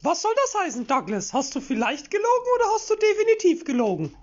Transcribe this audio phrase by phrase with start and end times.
[0.00, 1.32] Was soll das heißen, Douglas?
[1.32, 4.14] Hast du vielleicht gelogen oder hast du definitiv gelogen?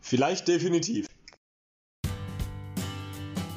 [0.00, 1.06] Vielleicht definitiv.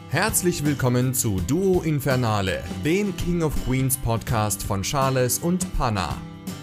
[0.10, 6.16] Herzlich willkommen zu Duo Infernale, dem King of Queens Podcast von Charles und Panna.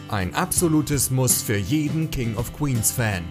[0.09, 3.25] Ein absolutes Muss für jeden King of Queens Fan.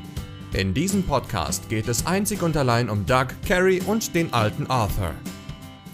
[0.52, 5.16] In diesem Podcast geht es einzig und allein um Doug, Carrie und den alten Arthur.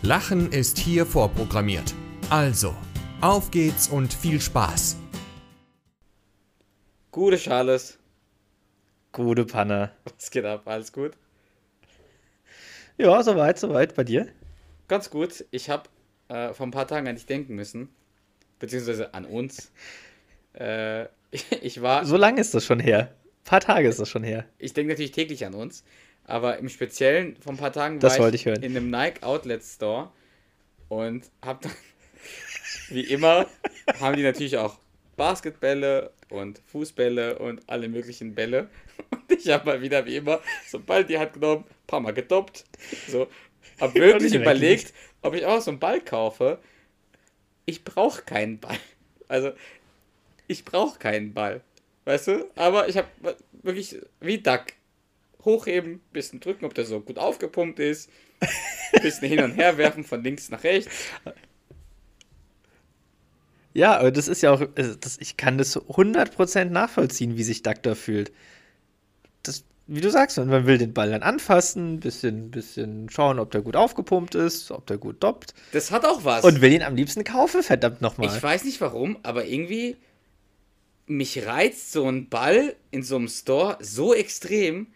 [0.02, 1.94] Lachen ist hier vorprogrammiert.
[2.32, 2.74] Also,
[3.22, 4.98] auf geht's und viel Spaß.
[7.12, 7.98] Gute Charles.
[9.12, 9.92] Gute Panne.
[10.04, 10.64] Was geht ab?
[10.66, 11.14] Alles gut?
[12.98, 13.96] Ja, soweit, soweit.
[13.96, 14.28] Bei dir?
[14.88, 15.46] Ganz gut.
[15.52, 15.90] Ich habe
[16.28, 17.90] äh, vor ein paar Tagen an dich denken müssen.
[18.60, 19.72] Beziehungsweise an uns.
[20.58, 21.10] Äh,
[21.62, 22.06] ich war.
[22.06, 23.14] So lange ist das schon her.
[23.42, 24.46] Ein paar Tage ist das schon her.
[24.58, 25.84] Ich denke natürlich täglich an uns.
[26.24, 29.62] Aber im Speziellen vor ein paar Tagen das war ich, ich in einem Nike Outlet
[29.62, 30.12] Store
[30.88, 31.74] und hab dann,
[32.90, 33.48] wie immer,
[34.00, 34.78] haben die natürlich auch
[35.16, 38.70] Basketbälle und Fußbälle und alle möglichen Bälle.
[39.12, 41.88] Und ich habe mal wieder, wie immer, so einen Ball in die Hand genommen, ein
[41.88, 42.66] paar Mal gedoppt.
[43.08, 43.28] So,
[43.80, 46.60] hab wirklich überlegt, ob ich auch so einen Ball kaufe.
[47.66, 48.78] Ich brauche keinen Ball.
[49.28, 49.54] Also,
[50.48, 51.62] ich brauche keinen Ball.
[52.06, 52.50] Weißt du?
[52.56, 53.08] Aber ich habe
[53.64, 54.66] wirklich, wie Duck,
[55.44, 58.10] hochheben, bisschen drücken, ob der so gut aufgepumpt ist,
[59.02, 61.10] bisschen hin und her werfen von links nach rechts.
[63.76, 67.62] Ja, aber das ist ja auch, also das, ich kann das 100% nachvollziehen, wie sich
[67.62, 68.32] Duck da fühlt.
[69.44, 73.62] Das, wie du sagst, man will den Ball dann anfassen, bisschen, bisschen schauen, ob der
[73.62, 75.54] gut aufgepumpt ist, ob der gut doppt.
[75.74, 76.46] Das hat auch was.
[76.46, 78.34] Und will ihn am liebsten kaufen, verdammt nochmal.
[78.34, 79.98] Ich weiß nicht warum, aber irgendwie
[81.06, 84.88] mich reizt so ein Ball in so einem Store so extrem,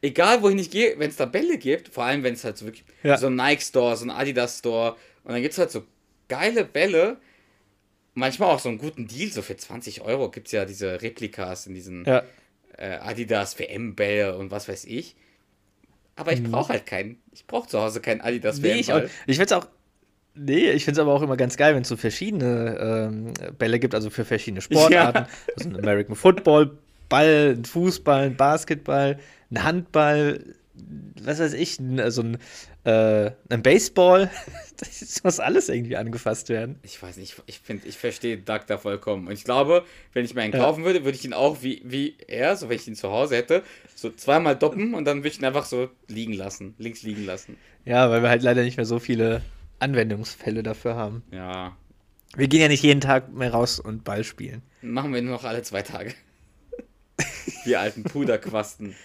[0.00, 2.64] egal wohin ich gehe, wenn es da Bälle gibt, vor allem wenn es halt so
[2.64, 3.18] wirklich ja.
[3.18, 5.84] so ein Nike Store, so ein Adidas Store und dann gibt es halt so
[6.28, 7.18] geile Bälle,
[8.14, 11.66] manchmal auch so einen guten Deal, so für 20 Euro gibt es ja diese Replikas
[11.66, 12.22] in diesen ja.
[12.76, 15.16] äh, Adidas WM-Bälle und was weiß ich.
[16.16, 16.50] Aber ich mhm.
[16.50, 19.04] brauche halt keinen, ich brauche zu Hause keinen Adidas nee, WM-Ball.
[19.04, 19.66] Ich, ich finde es auch,
[20.34, 22.78] Nee, ich finde es aber auch immer ganz geil, wenn es so verschiedene
[23.10, 25.26] ähm, Bälle gibt, also für verschiedene Sportarten.
[25.26, 25.28] Ja.
[25.56, 26.78] Also ein American Football,
[27.10, 29.18] Ball, ein Fußball, ein Basketball,
[29.50, 30.42] ein Handball,
[31.22, 32.38] was weiß ich, also ein,
[32.84, 34.30] äh, ein Baseball.
[34.78, 36.80] Das muss alles irgendwie angefasst werden.
[36.82, 39.28] Ich weiß nicht, ich finde, ich verstehe Doug da vollkommen.
[39.28, 40.58] Und ich glaube, wenn ich mir einen ja.
[40.58, 43.36] kaufen würde, würde ich ihn auch wie, wie er, so wenn ich ihn zu Hause
[43.36, 43.62] hätte,
[43.94, 47.58] so zweimal doppen und dann würde ich ihn einfach so liegen lassen, links liegen lassen.
[47.84, 49.42] Ja, weil wir halt leider nicht mehr so viele
[49.78, 51.22] Anwendungsfälle dafür haben.
[51.30, 51.76] Ja.
[52.34, 54.62] Wir gehen ja nicht jeden Tag mehr raus und Ball spielen.
[54.80, 56.12] Machen wir nur noch alle zwei Tage.
[57.66, 58.94] Die alten Puderquasten.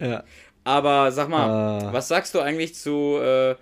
[0.00, 0.24] Ja.
[0.64, 1.92] Aber sag mal, uh.
[1.92, 3.56] was sagst du eigentlich zu äh,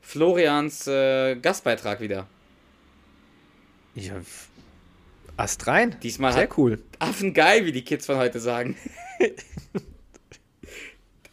[0.00, 2.26] Florians äh, Gastbeitrag wieder?
[3.94, 4.14] Ja,
[5.36, 5.96] Ast rein.
[6.02, 6.78] Diesmal sehr cool.
[7.00, 8.76] Affengeil, wie die Kids von heute sagen.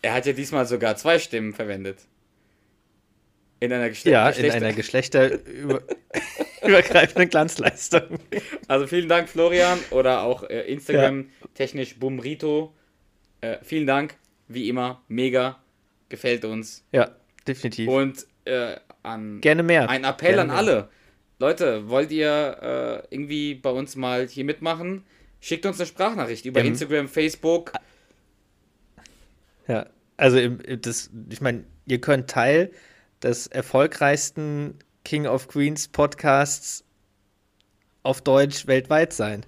[0.02, 2.00] er hat ja diesmal sogar zwei Stimmen verwendet.
[3.60, 8.18] In einer, Geschle ja, Geschlechter in einer geschlechterübergreifenden Glanzleistung.
[8.68, 11.26] Also vielen Dank, Florian, oder auch äh, Instagram ja.
[11.54, 12.74] technisch Bumrito.
[13.42, 14.16] Äh, vielen Dank,
[14.54, 15.60] wie immer, mega,
[16.10, 16.84] gefällt uns.
[16.92, 17.12] Ja,
[17.48, 17.88] definitiv.
[17.88, 19.90] Und äh, an gerne mehr.
[19.90, 20.76] Ein Appell gerne an alle.
[20.76, 20.90] Mehr.
[21.40, 25.04] Leute, wollt ihr äh, irgendwie bei uns mal hier mitmachen?
[25.40, 27.74] Schickt uns eine Sprachnachricht über ähm, Instagram, Facebook.
[29.68, 32.72] Ja, also das, ich meine, ihr könnt Teil
[33.24, 36.84] des erfolgreichsten King of Queens Podcasts
[38.04, 39.46] auf Deutsch weltweit sein.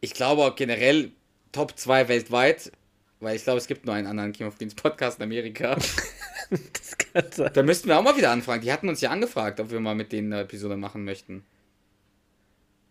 [0.00, 1.12] Ich glaube auch generell
[1.52, 2.72] Top 2 weltweit,
[3.20, 5.74] weil ich glaube, es gibt nur einen anderen King of Queens Podcast in Amerika.
[6.50, 7.50] das kann sein.
[7.52, 8.62] Da müssten wir auch mal wieder anfragen.
[8.62, 11.44] Die hatten uns ja angefragt, ob wir mal mit denen eine Episode machen möchten.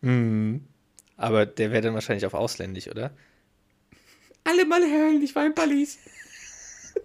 [0.01, 0.61] Mhm.
[1.17, 3.11] Aber der wäre dann wahrscheinlich auf ausländisch, oder?
[4.45, 5.99] Alle mal hören, ich war in Paris.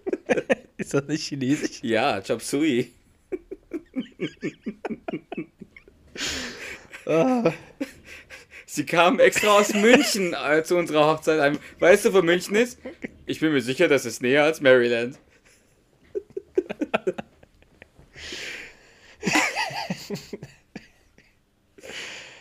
[0.76, 1.82] Ist das nicht chinesisch?
[1.82, 2.92] Ja, Chop Sui.
[7.06, 7.52] oh.
[8.74, 11.60] Sie kamen extra aus München äh, zu unserer Hochzeit.
[11.78, 12.80] Weißt du, wo München ist?
[13.24, 15.16] Ich bin mir sicher, das ist näher als Maryland.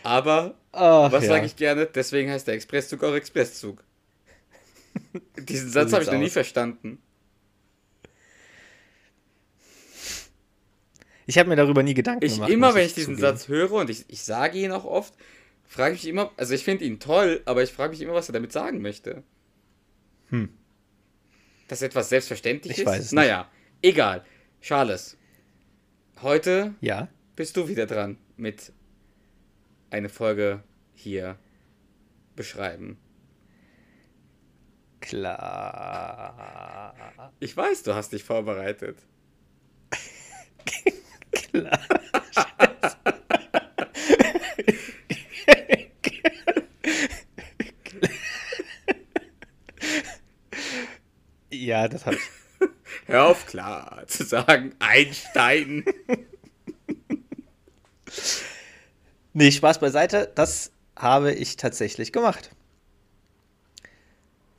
[0.02, 1.28] Aber, oh, was ja.
[1.28, 1.86] sage ich gerne?
[1.86, 3.84] Deswegen heißt der Expresszug auch Expresszug.
[5.38, 6.98] Diesen Satz habe ich noch nie verstanden.
[11.26, 12.50] Ich habe mir darüber nie Gedanken ich, gemacht.
[12.50, 13.36] Immer, wenn ich diesen zugeben.
[13.36, 15.14] Satz höre und ich, ich sage ihn auch oft,
[15.74, 18.28] frage ich mich immer, also ich finde ihn toll, aber ich frage mich immer, was
[18.28, 19.24] er damit sagen möchte.
[20.28, 20.50] Hm.
[21.66, 22.86] Dass etwas selbstverständlich ich ist?
[22.86, 23.50] Weiß es naja,
[23.82, 23.94] nicht.
[23.94, 24.24] egal.
[24.60, 25.16] Charles,
[26.22, 27.08] heute ja?
[27.34, 28.72] bist du wieder dran mit
[29.90, 30.62] eine Folge
[30.94, 31.40] hier
[32.36, 32.96] beschreiben.
[35.00, 35.34] Klar.
[37.40, 38.98] Ich weiß, du hast dich vorbereitet.
[41.32, 41.80] Klar.
[51.74, 52.22] Ja, das habe ich.
[53.06, 55.84] Hör auf, klar zu sagen, Einstein.
[59.36, 60.30] Nee, Spaß beiseite.
[60.36, 62.50] Das habe ich tatsächlich gemacht.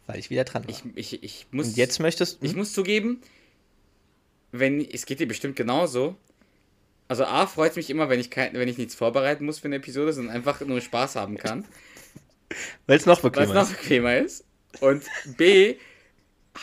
[0.06, 0.70] Weil ich wieder dran war.
[0.70, 1.68] Ich, ich, ich muss.
[1.68, 2.46] Und jetzt möchtest du.
[2.46, 3.22] Ich muss zugeben,
[4.52, 6.18] wenn es geht dir bestimmt genauso.
[7.08, 9.70] Also A freut es mich immer, wenn ich kein, wenn ich nichts vorbereiten muss für
[9.70, 11.64] eine Episode, sondern einfach nur Spaß haben kann,
[12.86, 13.78] Weil es noch weil es bequemer noch ist.
[13.78, 14.44] bequemer ist.
[14.82, 15.06] Und
[15.38, 15.78] B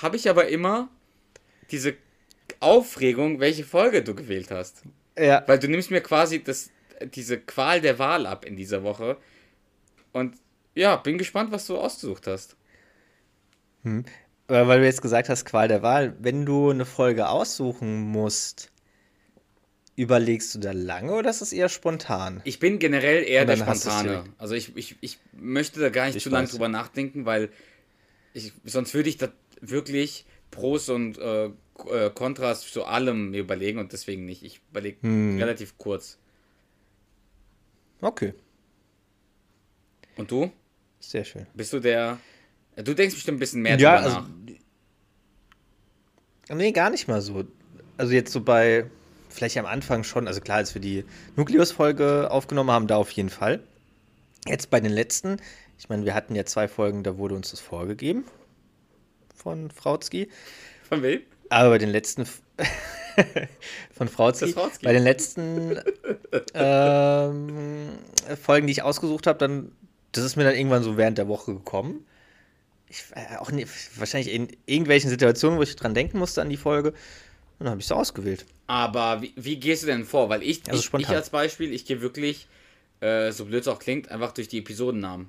[0.00, 0.89] habe ich aber immer
[1.71, 1.94] diese
[2.61, 4.83] Aufregung, welche Folge du gewählt hast.
[5.19, 5.43] Ja.
[5.47, 6.71] Weil du nimmst mir quasi das,
[7.15, 9.17] diese Qual der Wahl ab in dieser Woche.
[10.12, 10.37] Und
[10.75, 12.56] ja, bin gespannt, was du ausgesucht hast.
[13.85, 18.71] Aber weil du jetzt gesagt hast, Qual der Wahl, wenn du eine Folge aussuchen musst,
[19.97, 22.41] überlegst du da lange oder ist es eher spontan?
[22.45, 24.25] Ich bin generell eher der Spontane.
[24.38, 27.50] Also ich, ich, ich möchte da gar nicht Ich zu lange drüber nachdenken, weil
[28.33, 29.29] ich, sonst würde ich da
[29.62, 34.43] wirklich Pros und äh, äh, Kontras zu allem mir überlegen und deswegen nicht.
[34.43, 35.38] Ich überlege Hm.
[35.38, 36.19] relativ kurz.
[38.00, 38.35] Okay,
[40.17, 40.50] Und du?
[40.99, 41.47] sehr schön.
[41.55, 42.19] Bist du der.
[42.76, 44.29] Du denkst bestimmt ein bisschen mehr Ja, drüber also.
[46.49, 46.56] nach.
[46.56, 47.44] Nee, gar nicht mal so.
[47.97, 48.91] Also jetzt so bei,
[49.29, 51.05] vielleicht am Anfang schon, also klar, als wir die
[51.37, 53.62] Nukleus-Folge aufgenommen haben, da auf jeden Fall.
[54.47, 55.37] Jetzt bei den letzten,
[55.79, 58.25] ich meine, wir hatten ja zwei Folgen, da wurde uns das vorgegeben
[59.43, 60.29] von Frauzki.
[60.89, 61.21] Von wem?
[61.49, 62.27] Aber bei den letzten
[63.93, 64.55] von Frauzki.
[64.83, 65.79] bei den letzten
[66.55, 67.89] ähm,
[68.43, 69.73] Folgen, die ich ausgesucht habe, dann,
[70.12, 72.06] das ist mir dann irgendwann so während der Woche gekommen.
[72.89, 73.67] Ich äh, auch nie,
[73.97, 76.91] wahrscheinlich in irgendwelchen Situationen, wo ich dran denken musste an die Folge,
[77.59, 78.45] und dann habe ich so ausgewählt.
[78.67, 80.29] Aber wie, wie gehst du denn vor?
[80.29, 82.49] Weil ich, Also ich, ich als Beispiel, ich gehe wirklich,
[83.00, 85.29] äh, so blöd es auch klingt, einfach durch die Episodennamen.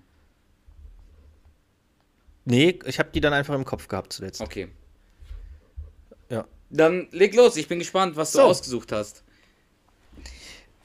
[2.45, 4.41] Nee, ich habe die dann einfach im Kopf gehabt zuletzt.
[4.41, 4.67] Okay.
[6.29, 6.45] Ja.
[6.69, 8.43] Dann leg los, ich bin gespannt, was du So.
[8.45, 9.23] ausgesucht hast.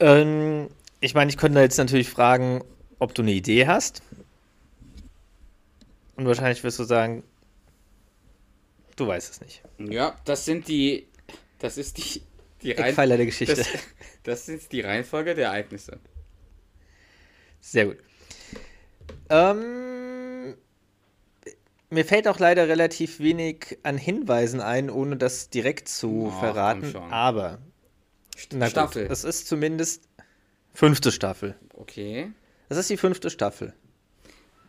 [0.00, 0.68] Ähm,
[1.00, 2.62] ich meine, ich könnte jetzt natürlich fragen,
[2.98, 4.02] ob du eine Idee hast.
[6.16, 7.22] Und wahrscheinlich wirst du sagen,
[8.96, 9.62] du weißt es nicht.
[9.78, 11.06] Ja, das sind die.
[11.58, 12.22] Das ist die.
[12.62, 13.54] Die Eckpfeiler der Geschichte.
[13.54, 13.68] Das,
[14.24, 16.00] das ist die Reihenfolge der Ereignisse.
[17.60, 17.98] Sehr gut.
[19.30, 19.97] Ähm,
[21.90, 26.94] mir fällt auch leider relativ wenig an Hinweisen ein, ohne das direkt zu Oh, verraten.
[27.10, 27.58] Aber
[28.52, 29.08] na gut, Staffel.
[29.10, 30.08] es ist zumindest
[30.74, 31.54] fünfte Staffel.
[31.74, 32.30] Okay.
[32.68, 33.72] Das ist die fünfte Staffel.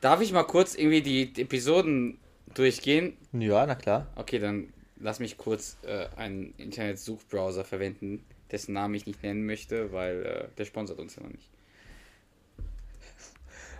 [0.02, 2.18] Darf ich mal kurz irgendwie die, die Episoden
[2.54, 3.18] durchgehen?
[3.34, 4.08] Ja, na klar.
[4.16, 9.92] Okay, dann lass mich kurz äh, einen Internetsuchbrowser verwenden, dessen Namen ich nicht nennen möchte,
[9.92, 11.50] weil äh, der sponsert uns ja noch nicht.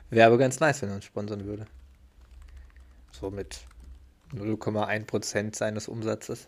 [0.10, 1.66] Wäre aber ganz nice, wenn er uns sponsern würde.
[3.20, 3.60] So mit
[4.34, 6.48] 0,1% seines Umsatzes.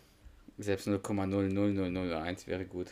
[0.58, 2.86] Selbst 0,00001 wäre gut.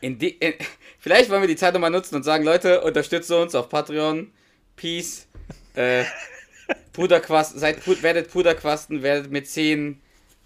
[0.00, 0.54] In die, in,
[0.98, 4.30] vielleicht wollen wir die Zeit nochmal nutzen und sagen, Leute, unterstützt uns auf Patreon.
[4.76, 5.26] Peace.
[5.74, 6.04] Äh,
[6.92, 10.00] Puderquasten, seid, werdet Puderquasten, werdet mit 10.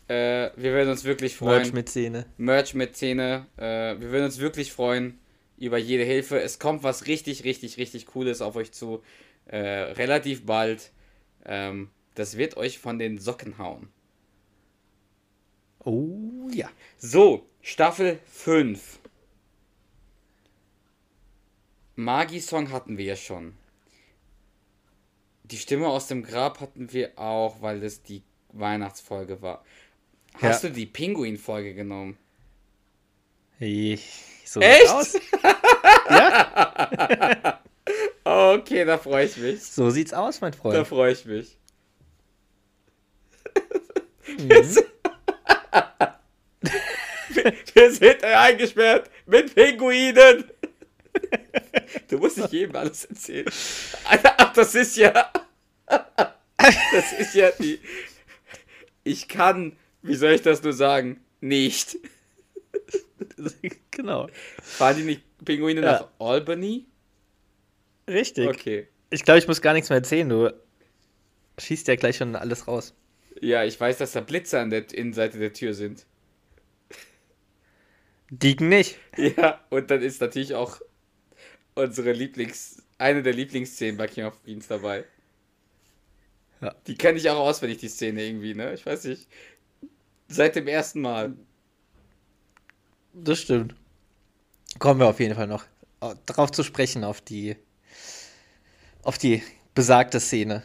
[0.08, 1.62] Äh, wir würden uns wirklich freuen.
[1.62, 2.26] Merch mit Szene.
[2.36, 3.46] Merch mit Zähne.
[3.56, 5.18] Äh, wir würden uns wirklich freuen
[5.58, 6.40] über jede Hilfe.
[6.40, 9.02] Es kommt was richtig, richtig, richtig Cooles auf euch zu.
[9.46, 10.90] Äh, relativ bald.
[11.44, 13.88] Ähm, das wird euch von den Socken hauen.
[15.84, 16.68] Oh ja.
[16.98, 18.98] So, Staffel 5.
[21.96, 23.54] Magi-Song hatten wir ja schon.
[25.44, 29.64] Die Stimme aus dem Grab hatten wir auch, weil das die Weihnachtsfolge war.
[30.34, 30.68] Hast Ja.
[30.68, 32.16] du die Pinguin-Folge genommen?
[33.58, 34.88] Ich, so Echt?
[34.88, 35.14] aus.
[38.24, 39.62] Okay, da freue ich mich.
[39.64, 40.86] So sieht's aus, mein Da Freund.
[40.86, 41.56] freue ich mich.
[47.74, 50.44] Wir sind eingesperrt mit Pinguinen.
[52.08, 53.46] Du musst nicht jedem alles erzählen.
[54.04, 55.30] Alter, Ach, das ist ja.
[56.56, 57.80] Das ist ja die.
[59.02, 61.24] Ich kann, wie soll ich das nur sagen?
[61.40, 61.96] Nicht.
[63.90, 64.28] genau.
[64.62, 65.92] Fahren die nicht Pinguine Ja.
[65.92, 66.86] nach Albany?
[68.08, 68.48] Richtig.
[68.48, 68.88] Okay.
[69.10, 70.28] Ich glaube, ich muss gar nichts mehr erzählen.
[70.28, 70.52] Du
[71.58, 72.94] schießt ja gleich schon alles raus.
[73.40, 76.06] Ja, ich weiß, dass da Blitze an der Innenseite der Tür sind.
[78.30, 78.98] Dieken nicht.
[79.16, 80.80] Ja, und dann ist natürlich auch
[81.74, 85.04] unsere Lieblings, eine der Lieblingsszenen bei King of Queens dabei.
[86.60, 86.74] Ja.
[86.86, 88.74] Die kenne ich auch auswendig, die Szene irgendwie, ne?
[88.74, 89.26] Ich weiß nicht.
[90.28, 91.34] Seit dem ersten Mal.
[93.14, 93.74] Das stimmt.
[94.78, 95.64] Kommen wir auf jeden Fall noch
[96.00, 97.56] äh, drauf zu sprechen, auf die,
[99.02, 99.42] auf die
[99.74, 100.62] besagte Szene.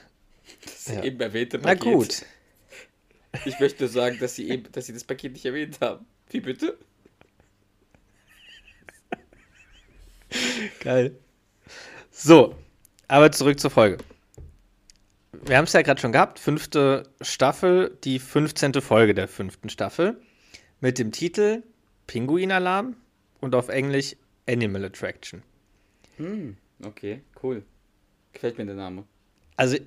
[0.64, 1.04] Das Ja.
[1.04, 1.84] eben erwähnte Na Paket.
[1.84, 2.26] gut.
[3.46, 6.06] Ich möchte sagen, dass sie eben, dass sie das Paket nicht erwähnt haben.
[6.30, 6.78] Wie bitte?
[10.80, 11.18] Geil.
[12.12, 12.56] So,
[13.08, 13.98] aber zurück zur Folge.
[15.32, 18.74] Wir haben es ja gerade schon gehabt, fünfte Staffel, die 15.
[18.82, 20.20] Folge der fünften Staffel
[20.80, 21.62] mit dem Titel
[22.08, 22.96] Pinguinalarm
[23.42, 24.16] und auf Englisch
[24.48, 25.44] Animal Attraction.
[26.18, 27.64] Hm, okay, cool.
[28.36, 29.04] Gefällt mir der Name.
[29.58, 29.78] Also,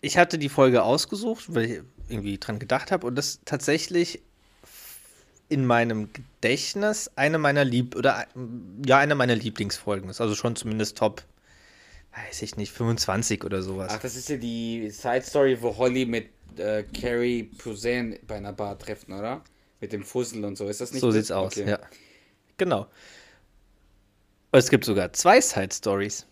[0.00, 4.20] ich hatte die Folge ausgesucht, weil ich irgendwie dran gedacht habe und das tatsächlich
[5.48, 8.26] in meinem Gedächtnis eine meiner Lieb oder
[8.86, 10.20] ja eine meiner Lieblingsfolgen ist.
[10.20, 11.24] Also schon zumindest Top,
[12.14, 13.90] weiß ich nicht, 25 oder sowas.
[13.92, 18.52] Ach, das ist ja die Side Story, wo Holly mit äh, Carrie Pouzin bei einer
[18.52, 19.42] Bar treffen, oder?
[19.80, 20.68] Mit dem Fussel und so.
[20.68, 21.16] Ist das nicht so das?
[21.16, 21.70] sieht's aus, Okay.
[21.70, 21.78] ja.
[22.56, 22.86] Genau.
[24.52, 26.26] Es gibt sogar zwei Side Stories.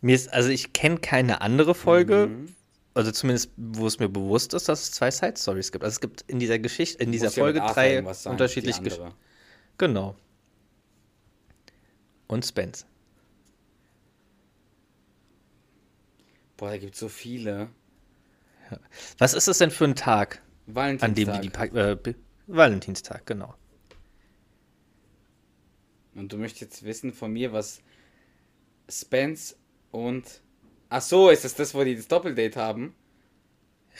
[0.00, 2.54] Mir ist, also ich kenne keine andere Folge, Mhm.
[2.94, 5.84] also zumindest, wo es mir bewusst ist, dass es zwei Side Stories gibt.
[5.84, 9.12] Also es gibt in dieser Geschichte, in dieser ja Folge Arthur drei sein, unterschiedliche Geschichten.
[9.76, 10.16] Genau.
[12.28, 12.84] Und Spence.
[16.56, 17.70] Boah, da gibt so viele.
[19.18, 21.08] Was ist es denn für ein Tag, Valentinstag.
[21.08, 22.14] an dem die die pa äh,
[22.48, 23.54] Valentinstag, genau.
[26.14, 27.80] Und du möchtest jetzt wissen von mir, was
[28.90, 29.56] Spence
[29.90, 30.24] und.
[30.90, 32.94] Ach so, ist das das, wo die das Doppeldate haben?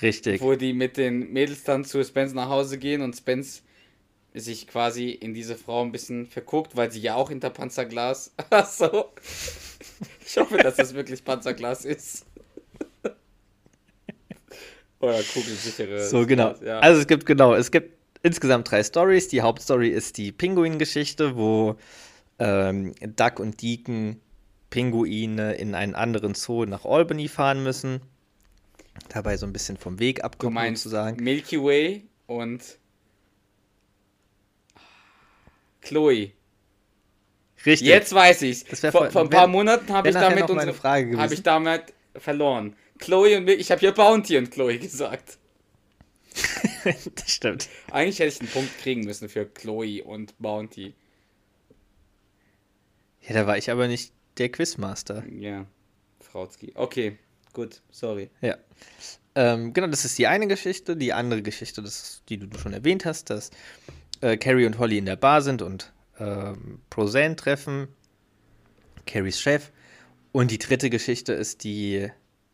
[0.01, 0.41] Richtig.
[0.41, 3.63] Wo die mit den Mädels dann zu Spence nach Hause gehen und Spence
[4.35, 8.33] sich quasi in diese Frau ein bisschen verguckt, weil sie ja auch hinter Panzerglas.
[8.51, 9.07] Ach so.
[10.25, 12.27] Ich hoffe, dass das wirklich Panzerglas ist.
[15.01, 16.07] Oder kugelsichere.
[16.07, 16.55] So, genau.
[16.63, 16.81] Ja.
[16.81, 19.29] Also es gibt, genau, es gibt insgesamt drei Stories.
[19.29, 21.77] Die Hauptstory ist die Pinguin-Geschichte, wo
[22.39, 24.21] ähm, Duck und Deacon
[24.71, 28.01] Pinguine in einen anderen Zoo nach Albany fahren müssen.
[29.09, 31.23] Dabei so ein bisschen vom Weg du abkommen, meinst sozusagen.
[31.23, 32.63] Milky Way und
[35.81, 36.33] Chloe.
[37.65, 37.89] Richtig.
[37.89, 38.83] Jetzt weiß ich's.
[38.83, 42.77] Wär vor, vor ein paar Monaten habe ich damit unsere Frage habe ich damit verloren.
[42.99, 45.39] Chloe und Milky, ich habe ja Bounty und Chloe gesagt.
[46.85, 47.69] das stimmt.
[47.91, 50.95] Eigentlich hätte ich einen Punkt kriegen müssen für Chloe und Bounty.
[53.23, 55.25] Ja, da war ich aber nicht der Quizmaster.
[55.29, 55.67] Ja,
[56.21, 56.73] Frauzki.
[56.75, 57.19] Okay,
[57.53, 58.31] gut, sorry.
[58.41, 58.57] Ja.
[59.35, 60.97] Ähm, genau, das ist die eine Geschichte.
[60.97, 63.51] Die andere Geschichte, das die du schon erwähnt hast, dass
[64.21, 67.89] äh, Carrie und Holly in der Bar sind und ähm, Prozane treffen.
[69.07, 69.71] Carries Chef.
[70.33, 72.11] Und die dritte Geschichte ist die,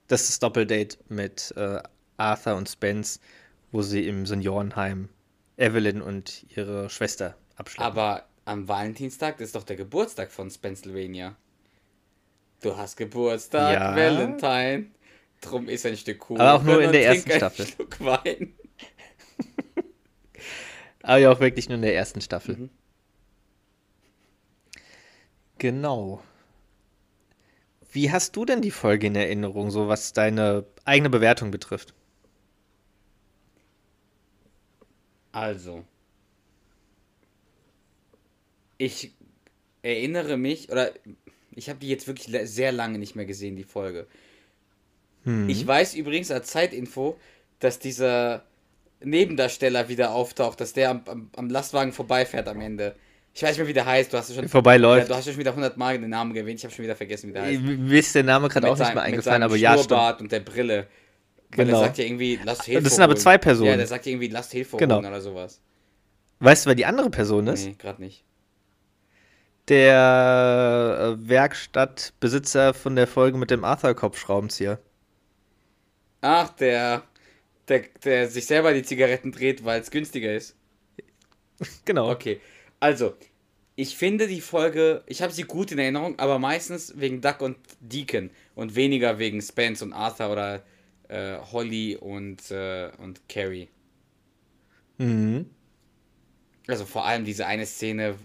[0.08, 1.80] das ist das Doppeldate mit äh,
[2.16, 3.20] Arthur und Spence,
[3.72, 5.08] wo sie im Seniorenheim
[5.56, 7.86] Evelyn und ihre Schwester abschleppen.
[7.86, 11.36] Aber am Valentinstag, das ist doch der Geburtstag von Spennsylvania.
[12.64, 13.94] Du hast Geburtstag, Ja.
[13.94, 14.86] Valentine.
[15.42, 16.40] Drum ist ein Stück Kuchen.
[16.40, 17.66] Aber auch nur in der ersten Staffel.
[17.66, 18.54] Stück Wein.
[21.02, 22.56] Aber ja auch wirklich nur in der ersten Staffel.
[22.56, 22.70] Mhm.
[25.58, 26.22] Genau.
[27.92, 31.92] Wie hast du denn die Folge in Erinnerung, so was deine eigene Bewertung betrifft?
[35.32, 35.84] Also.
[38.78, 39.12] Ich
[39.82, 40.92] erinnere mich, oder
[41.56, 44.06] ich habe die jetzt wirklich sehr lange nicht mehr gesehen, die Folge.
[45.24, 45.48] Hm.
[45.48, 47.18] Ich weiß übrigens als Zeitinfo,
[47.60, 48.44] dass dieser
[49.02, 52.94] Nebendarsteller wieder auftaucht, dass der am, am, am Lastwagen vorbeifährt am Ende.
[53.34, 54.12] Ich weiß nicht mehr, wie der heißt.
[54.12, 55.10] Du hast schon, Vorbeiläuft.
[55.10, 56.60] Du hast schon wieder 100 Mal den Namen erwähnt.
[56.60, 57.60] Ich habe schon wieder vergessen, wie der heißt.
[57.60, 59.86] Mir ist der Name gerade auch nicht mehr mit eingefallen, aber ja, stimmt.
[59.86, 60.86] Schnurrbart und der Brille.
[61.50, 61.78] Weil Genau.
[61.78, 63.70] der sagt ja irgendwie, lasst Hilfe Das sind aber zwei Personen.
[63.70, 64.98] Ja, der sagt ja irgendwie, lasst Hilfe Genau.
[64.98, 65.60] oder sowas.
[66.40, 67.64] Weißt du, wer die andere Person ist?
[67.64, 68.24] Nee, gerade nicht.
[69.68, 74.78] Der äh, Werkstattbesitzer von der Folge mit dem Arthur-Kopfschraubenzieher.
[76.20, 77.04] Ach, der,
[77.68, 80.56] der, der sich selber die Zigaretten dreht, weil es günstiger ist.
[81.84, 82.10] Genau.
[82.10, 82.40] Okay,
[82.80, 83.14] also,
[83.76, 87.56] ich finde die Folge, ich habe sie gut in Erinnerung, aber meistens wegen Duck und
[87.80, 90.64] Deacon und weniger wegen Spence und Arthur oder
[91.08, 93.68] äh, Holly und, äh, und Carrie.
[94.98, 95.50] Mhm.
[96.66, 98.16] Also vor allem diese eine Szene,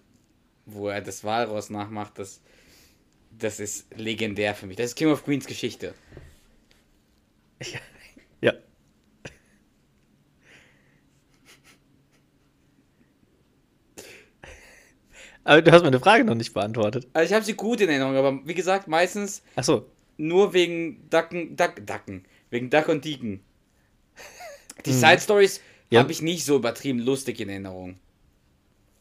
[0.74, 2.42] wo er das Walross nachmacht, das,
[3.32, 4.78] das ist legendär für mich.
[4.78, 5.94] Das ist King of Queens Geschichte.
[8.42, 8.54] Ja.
[15.44, 17.08] Aber du hast meine Frage noch nicht beantwortet.
[17.14, 19.86] Also ich habe sie gut in Erinnerung, aber wie gesagt, meistens Achso.
[20.18, 23.40] nur wegen Ducken, Duck, Ducken, wegen Duck und Deacon.
[24.86, 24.96] Die Mhm.
[24.96, 26.02] Side Stories Ja.
[26.02, 28.00] habe ich nicht so übertrieben lustig in Erinnerung.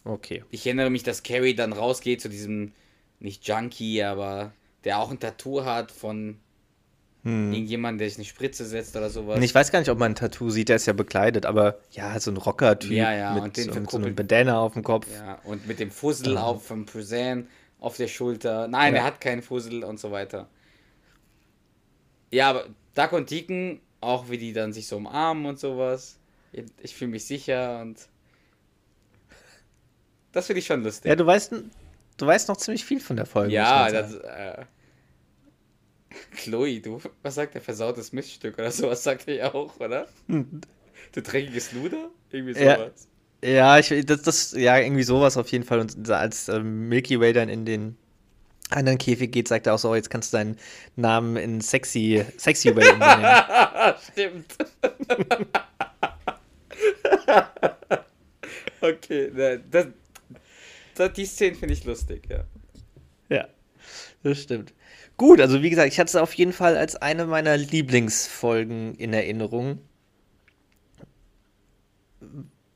[0.09, 0.43] Okay.
[0.51, 2.73] Ich erinnere mich, dass Carrie dann rausgeht zu diesem,
[3.21, 4.53] nicht Junkie, aber
[4.85, 6.39] der auch ein Tattoo hat von
[7.25, 9.37] irgendjemandem, der sich eine Spritze setzt oder sowas.
[9.37, 11.79] Und ich weiß gar nicht, ob man ein Tattoo sieht, der ist ja bekleidet, aber
[11.91, 14.73] ja, so ein Rocker-Typ Ja, ja, mit, und den so, mit so einem Bandana auf
[14.73, 15.07] dem Kopf.
[15.13, 17.47] Ja, und mit dem Fussel auf vom Prusane
[17.81, 18.67] auf der Schulter.
[18.69, 19.01] Nein, Ja.
[19.01, 20.49] er hat keinen Fussel und so weiter.
[22.31, 26.19] Ja, aber Duck und Deacon, auch wie die dann sich so umarmen und sowas.
[26.81, 28.09] Ich fühle mich sicher und
[30.39, 31.09] das finde ich schon lustig.
[31.09, 31.53] Ja, du weißt,
[32.17, 33.53] du weißt noch ziemlich viel von der Folge.
[33.53, 34.65] Ja, das, äh,
[36.37, 40.09] Chloe, du, was sagt der versautes Miststück oder sowas, sagt er ja auch, oder?
[41.13, 42.11] Du dreckiges Luder?
[42.31, 42.77] Irgendwie Ja.
[42.77, 43.09] sowas.
[43.43, 45.79] Ja, ich, das, das, ja, irgendwie sowas auf jeden Fall.
[45.81, 47.97] Und als ähm, Milky Way dann in den
[48.69, 50.59] anderen Käfig geht, sagt er auch so, oh, jetzt kannst du deinen
[50.97, 53.95] Namen in Sexy, Sexy Way umbenennen.
[54.13, 54.55] Stimmt.
[58.81, 59.87] okay, ne, das,
[61.07, 62.45] die Szene finde ich lustig, ja.
[63.29, 63.49] ja,
[64.25, 64.75] das stimmt.
[65.17, 69.13] Gut, also wie gesagt, ich hatte es auf jeden Fall als eine meiner Lieblingsfolgen in
[69.13, 69.81] Erinnerung.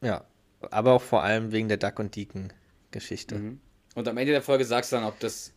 [0.00, 0.24] Ja,
[0.70, 2.52] aber auch vor allem wegen der Duck und Deacon
[2.90, 3.36] Geschichte.
[3.36, 3.60] Mhm.
[3.94, 5.52] Und am Ende der Folge sagst du dann, ob das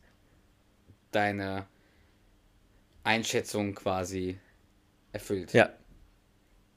[1.11, 1.65] deine
[3.03, 4.37] Einschätzung quasi
[5.13, 5.53] erfüllt.
[5.53, 5.69] Ja.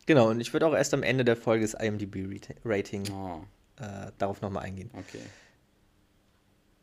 [0.07, 3.43] Genau, und ich würde auch erst am Ende der Folge das IMDb-Rating Oh,
[3.81, 4.91] äh, darauf nochmal eingehen.
[4.95, 5.21] okay.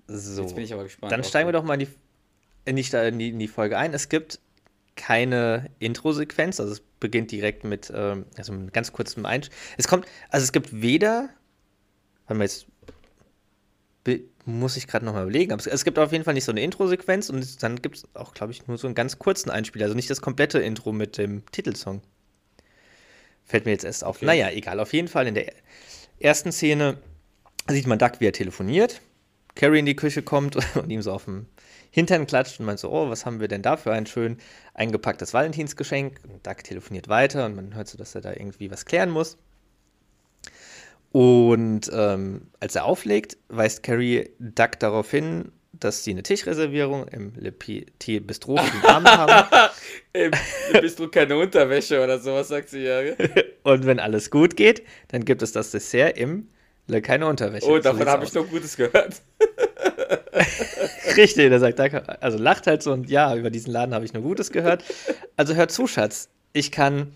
[0.07, 0.41] So.
[0.43, 1.11] Jetzt bin ich aber gespannt.
[1.11, 1.87] Dann steigen wir doch mal in die,
[2.65, 3.93] in die, in die, in die Folge ein.
[3.93, 4.39] Es gibt
[4.95, 9.49] keine Intro-Sequenz, also es beginnt direkt mit, ähm, also mit ganz kurzem Einsch.
[9.77, 11.29] Es kommt, also es gibt weder,
[12.27, 12.67] warte mal, jetzt
[14.45, 17.29] muss ich gerade nochmal überlegen, aber es, gibt auf jeden Fall nicht so eine Intro-Sequenz
[17.29, 20.09] und dann gibt es auch, glaube ich, nur so einen ganz kurzen Einspieler, also nicht
[20.09, 22.01] das komplette Intro mit dem Titelsong.
[23.43, 24.17] Fällt mir jetzt erst auf.
[24.17, 24.25] Okay.
[24.25, 25.51] Naja, egal, auf jeden Fall in der
[26.19, 26.97] ersten Szene
[27.67, 29.01] sieht man Duck, wie er telefoniert.
[29.55, 31.47] Carrie in die Küche kommt und ihm so auf dem
[31.91, 34.37] Hintern klatscht und meint so, oh, was haben wir denn da für ein schön
[34.73, 36.19] eingepacktes Valentinsgeschenk?
[36.27, 39.37] Und Duck telefoniert weiter und man hört so, dass er da irgendwie was klären muss.
[41.11, 47.33] Und ähm, als er auflegt, weist Carrie Duck darauf hin, dass sie eine Tischreservierung im
[47.37, 49.47] Le Petit Bistro für den Abend haben.
[50.13, 50.31] Ey,
[50.73, 52.99] Äh, bist du keine Unterwäsche oder sowas, sagt sie ja.
[53.63, 56.49] Und wenn alles gut geht, dann gibt es das Dessert im
[57.01, 57.65] Keine Unterwäsche.
[57.65, 59.21] Oh, So davon sieht's habe ich noch Gutes gehört.
[61.17, 62.21] Richtig, der sagt, danke.
[62.21, 64.83] also lacht halt so und ja, über diesen Laden habe ich nur Gutes gehört.
[65.35, 66.29] Also hör zu, Schatz.
[66.53, 67.13] Ich kann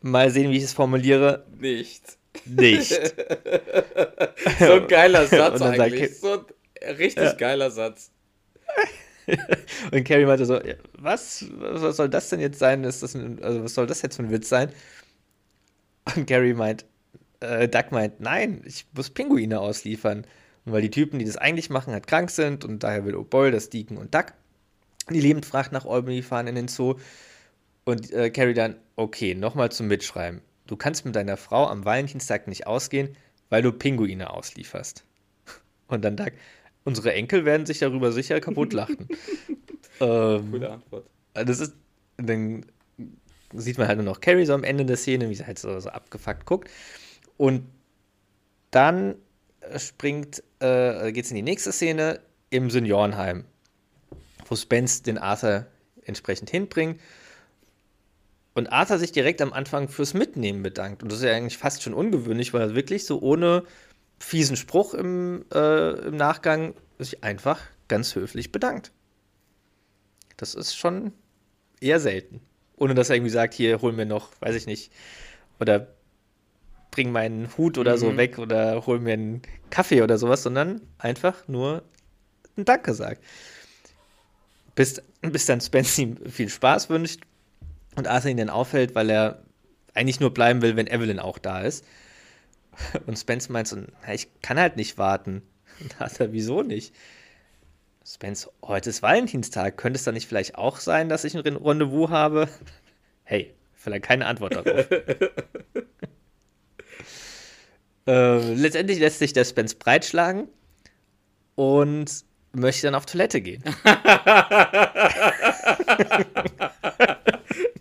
[0.00, 1.44] mal sehen, wie ich es formuliere.
[1.58, 2.18] Nicht.
[2.44, 2.92] Nicht.
[4.60, 6.18] So ein geiler Satz eigentlich.
[6.18, 6.44] So
[6.80, 8.10] ein richtig geiler Satz.
[9.92, 11.44] Und Carrie meinte so, ja, was?
[11.58, 12.84] Was soll das denn jetzt sein?
[12.84, 14.72] Ist das ein, also was soll das jetzt für ein Witz sein?
[16.16, 16.86] Und Carrie meint,
[17.40, 20.26] äh, Duck meint, nein, ich muss Pinguine ausliefern.
[20.64, 23.50] Und weil die Typen, die das eigentlich machen, halt krank sind und daher will O'Boyle,
[23.50, 24.34] das Deacon und Duck
[25.14, 26.96] die Lebendfracht nach Albany fahren in den Zoo.
[27.84, 30.42] Und äh, Carrie dann, okay, nochmal zum Mitschreiben.
[30.66, 33.16] Du kannst mit deiner Frau am Valentinstag nicht ausgehen,
[33.48, 35.04] weil du Pinguine auslieferst.
[35.88, 36.32] Und dann Duck,
[36.84, 39.08] unsere Enkel werden sich darüber sicher kaputt lachen.
[40.00, 41.06] ähm, Gute Antwort.
[41.32, 41.74] das ist,
[42.18, 42.66] dann
[43.54, 45.80] sieht man halt nur noch Carrie so am Ende der Szene, wie sie halt so,
[45.80, 46.68] so abgefuckt guckt.
[47.38, 47.66] Und
[48.70, 49.14] dann
[49.60, 52.20] äh, springt, äh, geht es in die nächste Szene
[52.50, 53.46] im Seniorenheim,
[54.46, 55.66] wo Spence den Arthur
[56.02, 57.00] entsprechend hinbringt.
[58.54, 61.02] Und Arthur sich direkt am Anfang fürs Mitnehmen bedankt.
[61.02, 63.62] Und das ist ja eigentlich fast schon ungewöhnlich, weil er wirklich so ohne
[64.18, 68.90] fiesen Spruch im, äh, im Nachgang sich einfach ganz höflich bedankt.
[70.36, 71.12] Das ist schon
[71.80, 72.40] eher selten.
[72.76, 74.92] Ohne dass er irgendwie sagt, hier, hol mir noch, weiß ich nicht,
[75.60, 75.88] oder
[76.90, 78.16] bring meinen Hut oder so Mhm.
[78.16, 81.82] weg oder hol mir einen Kaffee oder sowas, sondern einfach nur
[82.56, 83.22] ein Danke sagt.
[84.74, 87.20] Bis, bis dann Spence ihm viel Spaß wünscht
[87.96, 89.42] und Arthur ihn dann auffällt, weil er
[89.94, 91.84] eigentlich nur bleiben will, wenn Evelyn auch da ist.
[93.06, 95.42] Und Spence meint so, "Na, ich kann halt nicht warten.
[95.80, 96.94] Und Arthur, wieso nicht?
[98.06, 99.76] Spence, heute ist Valentinstag.
[99.76, 102.48] Könnte es da nicht vielleicht auch sein, dass ich ein Rendezvous habe?
[103.24, 104.86] Hey, vielleicht keine Antwort darauf.
[108.08, 110.48] Äh, letztendlich lässt sich der Spence breitschlagen
[111.54, 113.62] und möchte dann auf Toilette gehen.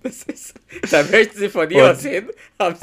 [0.03, 0.53] Das ist,
[0.91, 2.29] da möchten sie von dir Und- aus hin.
[2.59, 2.77] Haben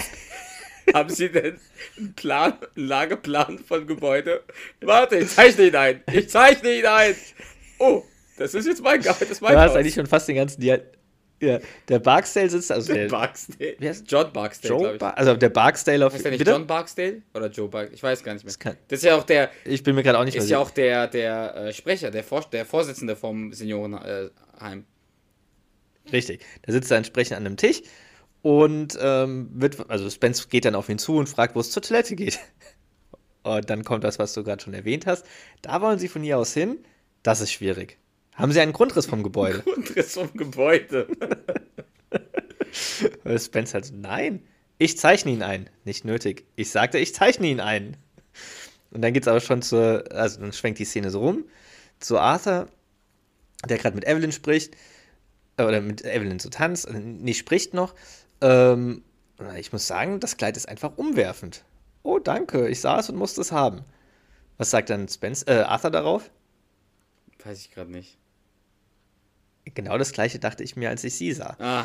[0.92, 1.58] Haben Sie denn
[1.96, 4.42] einen Plan, einen Lageplan von Gebäude?
[4.82, 6.02] Warte, ich zeichne ihn ein.
[6.12, 7.14] Ich zeichne ihn ein.
[7.78, 8.02] Oh,
[8.36, 9.76] das ist jetzt mein, das ist mein Du hast Haus.
[9.78, 10.78] eigentlich schon fast den ganzen Dia
[11.44, 13.76] ja, der Barksdale sitzt, also der Barksdale.
[13.78, 14.98] Wer ist- John Barksdale, Joe.
[14.98, 16.50] Bar also der Barksdale auf Heißt der nicht bitte?
[16.50, 17.22] John Barksdale?
[17.34, 17.94] Oder Joe Barksdale?
[17.94, 18.48] Ich weiß gar nicht mehr.
[18.50, 20.58] Das kann- Das ist ja auch der, Ich bin mir gerade auch nicht ist ja
[20.58, 24.84] auch der, der äh, Sprecher, der, Vor der Vorsitzende vom Seniorenheim.
[26.12, 26.40] Richtig.
[26.62, 27.82] Da sitzt er entsprechend an einem Tisch
[28.42, 31.82] und ähm, wird, also Spence geht dann auf ihn zu und fragt, wo es zur
[31.82, 32.38] Toilette geht.
[33.46, 35.26] Und dann kommt das, was du gerade schon erwähnt hast.
[35.60, 36.78] Da wollen sie von hier aus hin.
[37.22, 37.98] Das ist schwierig.
[38.34, 39.60] Haben sie einen Grundriss vom Gebäude?
[39.60, 41.08] Grundriss vom Gebäude.
[43.24, 44.42] Äh, Spence halt so, nein,
[44.78, 45.70] ich zeichne ihn ein.
[45.84, 46.44] Nicht nötig.
[46.56, 47.96] Ich sagte, ich zeichne ihn ein.
[48.90, 51.44] Und dann geht's aber schon zur, also dann schwenkt die Szene so rum,
[52.00, 52.68] zu Arthur,
[53.68, 54.74] der gerade mit Evelyn spricht,
[55.56, 57.94] äh, oder mit Evelyn so tanzt, äh, nee, spricht noch.
[58.40, 59.02] Ähm,
[59.58, 61.64] ich muss sagen, das Kleid ist einfach umwerfend.
[62.02, 63.84] Oh, danke, ich sah es und musste es haben.
[64.58, 66.30] Was sagt dann Spence, äh, Arthur darauf?
[67.44, 68.18] Weiß ich gerade nicht.
[69.72, 71.56] Genau das gleiche dachte ich mir, als ich sie sah.
[71.58, 71.84] Ah,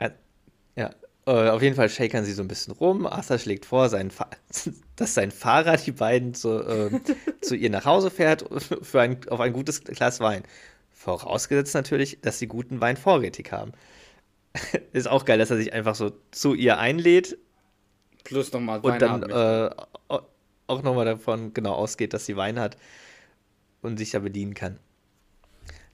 [0.00, 0.10] Ja,
[0.76, 0.90] ja.
[1.26, 3.06] Äh, auf jeden Fall shakern sie so ein bisschen rum.
[3.06, 4.12] Arthur schlägt vor, sein
[4.96, 7.00] dass sein Fahrer die beiden zu, ähm,
[7.40, 8.44] zu ihr nach Hause fährt
[8.82, 10.42] für ein, auf ein gutes Glas Wein.
[10.92, 13.72] Vorausgesetzt natürlich, dass sie guten Wein vorrätig haben.
[14.92, 17.36] Ist auch geil, dass er sich einfach so zu ihr einlädt
[18.22, 19.70] plus nochmal und dann äh,
[20.08, 20.22] au-
[20.66, 22.76] auch nochmal davon genau ausgeht, dass sie Wein hat
[23.82, 24.78] und sich da bedienen kann.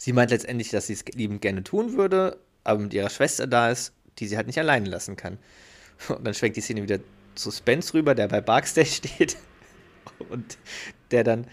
[0.02, 3.70] Sie meint letztendlich, dass sie es liebend gerne tun würde, aber mit ihrer Schwester da
[3.70, 5.36] ist, die sie halt nicht alleine lassen kann.
[6.08, 7.00] Und dann schwenkt die Szene wieder
[7.34, 9.36] zu Spence rüber, der bei Barksdale steht
[10.30, 10.56] und
[11.10, 11.46] der dann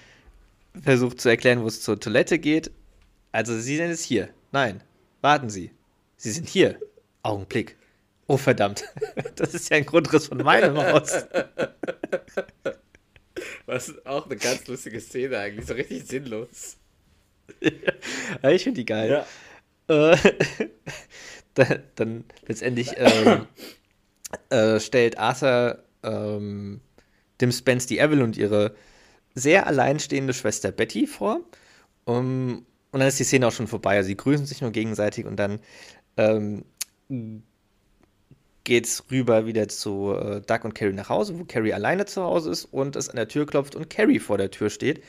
[0.82, 2.72] versucht zu erklären, wo es zur Toilette geht.
[3.34, 4.30] Also, sie sind jetzt hier.
[4.54, 4.82] Nein,
[5.22, 5.72] warten Sie.
[6.16, 6.80] Sie sind hier.
[7.24, 7.76] Augenblick.
[8.28, 8.86] Oh, verdammt.
[9.36, 11.26] Das ist ja ein Grundriss von meinem Haus.
[13.66, 16.78] Was auch eine ganz lustige Szene eigentlich, so richtig sinnlos.
[18.44, 19.26] Ja, ich finde die geil.
[19.88, 20.18] Äh,
[21.54, 23.48] da, dann letztendlich ähm,
[24.50, 26.82] äh, stellt Arthur ähm,
[27.42, 28.76] dem Spence die Evelyn und ihre
[29.34, 31.42] sehr alleinstehende Schwester Betty vor.
[32.06, 33.98] Um, und dann ist die Szene auch schon vorbei.
[33.98, 35.60] Also sie grüßen sich nur gegenseitig und dann
[36.16, 36.64] ähm,
[38.64, 42.52] geht's rüber wieder zu äh, Doug und Carrie nach Hause, wo Carrie alleine zu Hause
[42.52, 45.04] ist und es an der Tür klopft und Carrie vor der Tür steht.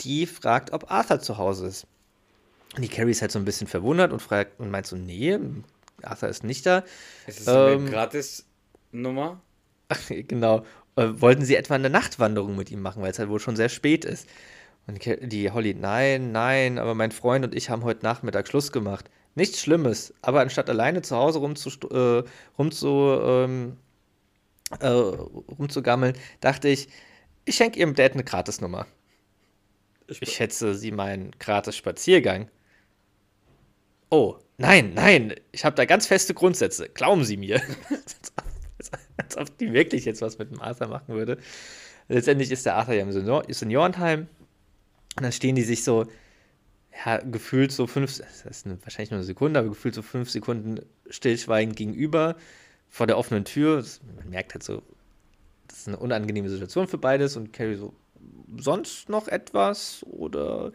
[0.00, 1.86] Die fragt, ob Arthur zu Hause ist.
[2.76, 5.38] Und die Carrie ist halt so ein bisschen verwundert und fragt und meint so, nee,
[6.02, 6.84] Arthur ist nicht da.
[7.26, 9.42] Ist das eine Ähm, Gratis-Nummer?
[10.08, 10.64] genau.
[10.96, 13.68] Äh, wollten sie etwa eine Nachtwanderung mit ihm machen, weil es halt wohl schon sehr
[13.68, 14.28] spät ist.
[14.86, 19.10] Und die Holly, nein, nein, aber mein Freund und ich haben heute Nachmittag Schluss gemacht.
[19.34, 22.24] Nichts Schlimmes, aber anstatt alleine zu Hause rumzust äh,
[22.58, 23.78] rumzu, ähm,
[24.80, 26.88] äh, rumzugammeln, dachte ich,
[27.44, 28.86] ich schenke ihrem Dad eine Gratisnummer.
[30.20, 32.48] Ich schätze, sie meinen gratis Spaziergang.
[34.10, 36.88] Oh, nein, nein, ich habe da ganz feste Grundsätze.
[36.88, 37.62] Glauben Sie mir.
[39.16, 41.38] Als ob die wirklich jetzt was mit dem Arthur machen würde.
[42.08, 44.26] Letztendlich ist der Arthur ja im Senior Seniorenheim.
[45.16, 46.06] Und dann stehen die sich so,
[47.04, 50.30] ja, gefühlt so fünf, das ist eine, wahrscheinlich nur eine Sekunde, aber gefühlt so fünf
[50.30, 52.36] Sekunden stillschweigend gegenüber
[52.88, 53.84] vor der offenen Tür.
[54.16, 54.82] Man merkt halt so,
[55.68, 57.36] das ist eine unangenehme Situation für beides.
[57.36, 57.94] Und Carrie so,
[58.58, 60.04] sonst noch etwas?
[60.10, 60.72] Oder.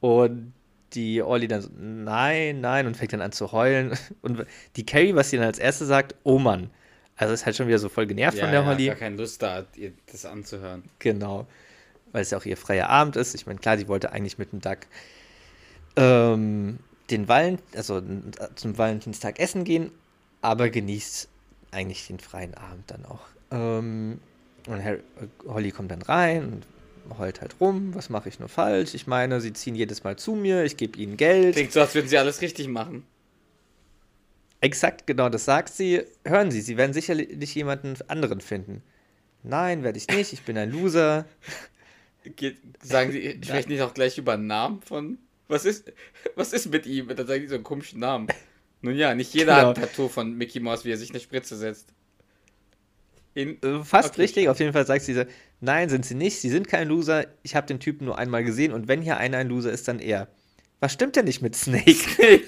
[0.00, 0.52] Und
[0.94, 3.96] die Olli dann so, nein, nein, und fängt dann an zu heulen.
[4.22, 4.44] Und
[4.76, 6.70] die Carrie, was sie dann als erste sagt, oh Mann.
[7.16, 8.86] Also ist halt schon wieder so voll genervt Ja, von der ja, Holly.
[8.86, 10.84] gar keine Lust da, ihr das anzuhören.
[10.98, 11.46] Genau.
[12.12, 13.34] Weil es ja auch ihr freier Abend ist.
[13.34, 14.78] Ich meine, klar, sie wollte eigentlich mit dem Doug
[15.96, 16.78] ähm,
[17.10, 18.02] den Wallen, also
[18.54, 19.90] zum Valentinstag essen gehen,
[20.40, 21.28] aber genießt
[21.72, 23.20] eigentlich den freien Abend dann auch.
[23.50, 24.20] Ähm,
[24.66, 26.66] und Harry, äh, Holly kommt dann rein und
[27.18, 27.94] heult halt rum.
[27.94, 28.94] Was mache ich nur falsch?
[28.94, 31.54] Ich meine, sie ziehen jedes Mal zu mir, ich gebe ihnen Geld.
[31.54, 33.04] Klingt so, als würden sie alles richtig machen.
[34.60, 36.02] Exakt, genau, das sagt sie.
[36.24, 38.82] Hören Sie, Sie werden sicherlich jemanden anderen finden.
[39.42, 41.24] Nein, werde ich nicht, ich bin ein Loser.
[42.36, 45.16] Geht, sagen sie, sprechen die auch gleich über einen Namen von.
[45.48, 45.90] Was ist,
[46.34, 47.08] was ist mit ihm?
[47.08, 48.28] Dann sagen die so einen komischen Namen.
[48.82, 49.68] Nun ja, nicht jeder Genau.
[49.70, 51.94] hat ein Tattoo von Mickey Mouse, wie er sich eine Spritze setzt.
[53.34, 54.22] In, Äh, Fast Okay.
[54.22, 55.24] richtig, auf jeden Fall sagt sie so,
[55.60, 58.72] nein, sind sie nicht, sie sind kein Loser, ich habe den Typen nur einmal gesehen
[58.72, 60.28] und wenn hier einer ein Loser ist, dann er.
[60.80, 61.94] Was stimmt denn nicht mit Snake?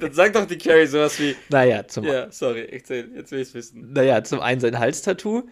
[0.00, 1.36] Dann sag doch die Carrie sowas wie.
[1.48, 3.92] naja, zum, Ja, sorry, erzähl, jetzt will ich's wissen.
[3.92, 5.42] naja, zum einen sein Halstattoo.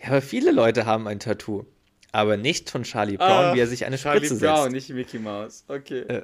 [0.00, 1.64] Ja, aber viele Leute haben ein Tattoo.
[2.14, 4.72] Aber nicht von Charlie Brown, Ah, wie er sich eine Charlie Spritze Brown, setzt.
[4.74, 5.64] nicht Mickey Mouse.
[5.68, 6.22] Okay.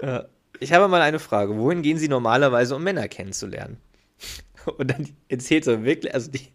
[0.00, 0.22] Äh,
[0.60, 1.56] Ich habe mal eine Frage.
[1.58, 3.76] Wohin gehen Sie normalerweise, um Männer kennenzulernen?
[4.78, 6.48] Und dann erzählt so wirklich, also die,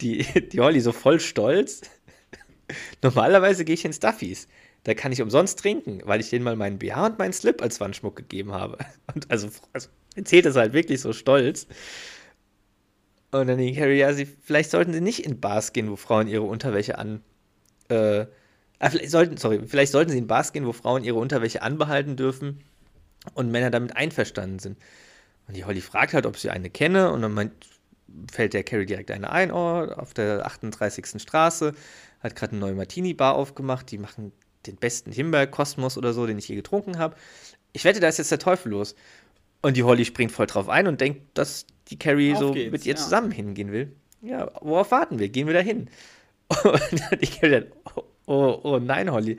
[0.00, 1.82] die, die Holly so voll stolz.
[3.02, 4.48] Normalerweise gehe ich ins Duffys.
[4.84, 7.80] Da kann ich umsonst trinken, weil ich denen mal meinen BH und meinen Slip als
[7.80, 8.78] Wandschmuck gegeben habe.
[9.14, 11.66] Und also, also erzählt es halt wirklich so stolz.
[13.30, 16.28] Und dann ich, Harry, ja, sie, vielleicht sollten sie nicht in Bars gehen, wo Frauen
[16.28, 17.22] ihre Unterwäsche an.
[17.92, 18.26] Äh,
[18.78, 22.16] ah, vielleicht sollten, sorry, vielleicht sollten sie in Bars gehen, wo Frauen ihre Unterwäsche anbehalten
[22.16, 22.60] dürfen
[23.34, 24.78] und Männer damit einverstanden sind.
[25.46, 27.52] Und die Holly fragt halt, ob sie eine kenne, und dann meint,
[28.30, 31.20] fällt der Carrie direkt eine ein, oh, auf der 38.
[31.20, 31.74] Straße,
[32.20, 34.32] hat gerade eine neue Martini-Bar aufgemacht, die machen
[34.66, 37.16] den besten Himbeer-Kosmos oder so, den ich je getrunken habe.
[37.72, 38.94] Ich wette, da ist jetzt der Teufel los.
[39.60, 42.72] Und die Holly springt voll drauf ein und denkt, dass die Carrie Auf so geht's,
[42.72, 42.96] mit ihr ja.
[42.96, 43.92] zusammen hingehen will.
[44.20, 45.28] Ja, worauf warten wir?
[45.28, 45.88] Gehen wir da hin?
[46.64, 49.38] Und die Carrie dann, oh, oh, oh nein, Holly.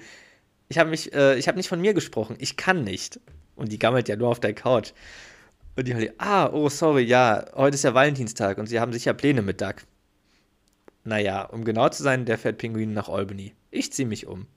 [0.70, 2.36] Ich habe äh, ich nicht von mir gesprochen.
[2.40, 3.20] Ich kann nicht.
[3.56, 4.92] Und die gammelt ja nur auf der Couch.
[5.76, 9.14] Und die Holly, ah, oh, sorry, ja, heute ist ja Valentinstag und sie haben sicher
[9.14, 9.76] Pläne mit Duck.
[11.04, 13.54] Naja, um genau zu sein, der fährt Pinguin nach Albany.
[13.72, 14.48] Ich ziehe mich um.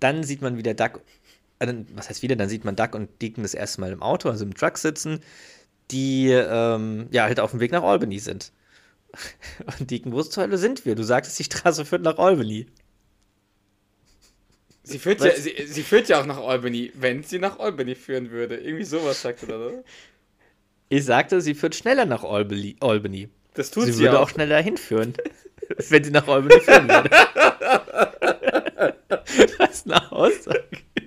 [0.00, 1.00] Dann sieht man wieder Duck,
[1.60, 4.28] äh, was heißt wieder, dann sieht man Duck und Deacon das erste Mal im Auto,
[4.28, 5.20] also im Truck sitzen,
[5.90, 8.52] die ähm, ja halt auf dem Weg nach Albany sind.
[9.78, 10.94] Und Deacon, wo zur Hölle sind wir?
[10.94, 12.66] Du sagtest, die Straße führt nach Albany.
[14.82, 18.30] Sie führt, ja, sie, sie führt ja auch nach Albany, wenn sie nach Albany führen
[18.30, 18.56] würde.
[18.56, 19.82] Irgendwie sowas sagt er, oder?
[20.88, 22.76] Ich sagte, sie führt schneller nach Albany.
[22.80, 23.28] Albany.
[23.54, 24.24] Das tut sie sie, würde auch.
[24.24, 25.14] auch schneller hinführen,
[25.88, 27.10] wenn sie nach Albany führen würde.
[29.58, 30.62] Was eine Aussage.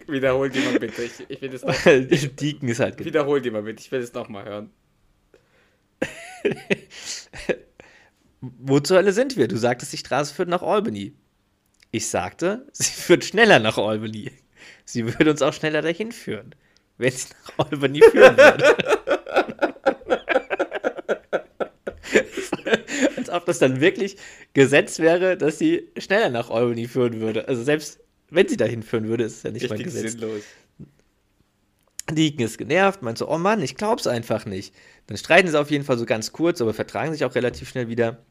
[0.08, 1.04] Wiederhol die mal bitte.
[1.04, 3.82] Ich, ich will das noch, Deacon ist halt wiederhol die mal bitte.
[3.82, 4.72] Ich will das nochmal hören.
[8.41, 9.47] Wo zur Hölle sind wir?
[9.47, 11.13] Du sagtest, die Straße führt nach Albany.
[11.91, 14.32] Ich sagte, sie führt schneller nach Albany.
[14.86, 16.56] Sie würde uns auch schneller dahin führen,
[16.97, 18.78] wenn sie nach Albany führen würde.
[23.17, 24.17] Als ob das dann wirklich
[24.54, 27.47] Gesetz wäre, dass sie schneller nach Albany führen würde.
[27.47, 27.99] Also selbst
[28.30, 30.12] wenn sie dahin führen würde, ist es ja nicht mal Richtig Gesetz.
[30.13, 30.43] sinnlos.
[32.12, 34.73] Deacon ist genervt, meint so, oh Mann, ich glaub's einfach nicht.
[35.08, 37.88] Dann streiten sie auf jeden Fall so ganz kurz, aber vertragen sich auch relativ schnell
[37.88, 38.23] wieder.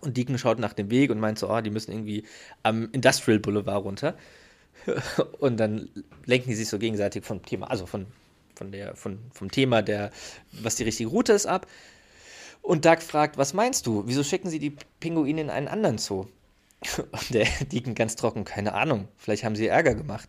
[0.00, 2.24] Und Deacon schaut nach dem Weg und meint so, oh, die müssen irgendwie
[2.62, 4.14] am Industrial Boulevard runter.
[5.40, 5.88] Und dann
[6.24, 8.06] lenken die sich so gegenseitig vom Thema, also von,
[8.54, 10.10] von der, von, vom Thema, der,
[10.52, 11.66] was die richtige Route ist, ab.
[12.62, 14.04] Und Doug fragt, was meinst du?
[14.06, 16.26] Wieso schicken sie die Pinguine in einen anderen Zoo?
[16.98, 20.28] Und der Deacon ganz trocken, keine Ahnung, vielleicht haben sie Ärger gemacht.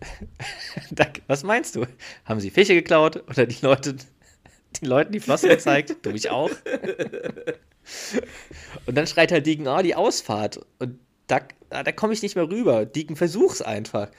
[0.90, 1.86] Doug, was meinst du?
[2.24, 5.96] Haben sie Fische geklaut oder die Leute, den Leuten die Flosse gezeigt?
[6.02, 6.50] du mich auch.
[8.86, 10.60] Und dann schreit halt Deacon, ah, die Ausfahrt.
[10.78, 12.86] Und Doug, ah, da komme ich nicht mehr rüber.
[12.86, 14.10] Deacon, versuch's einfach.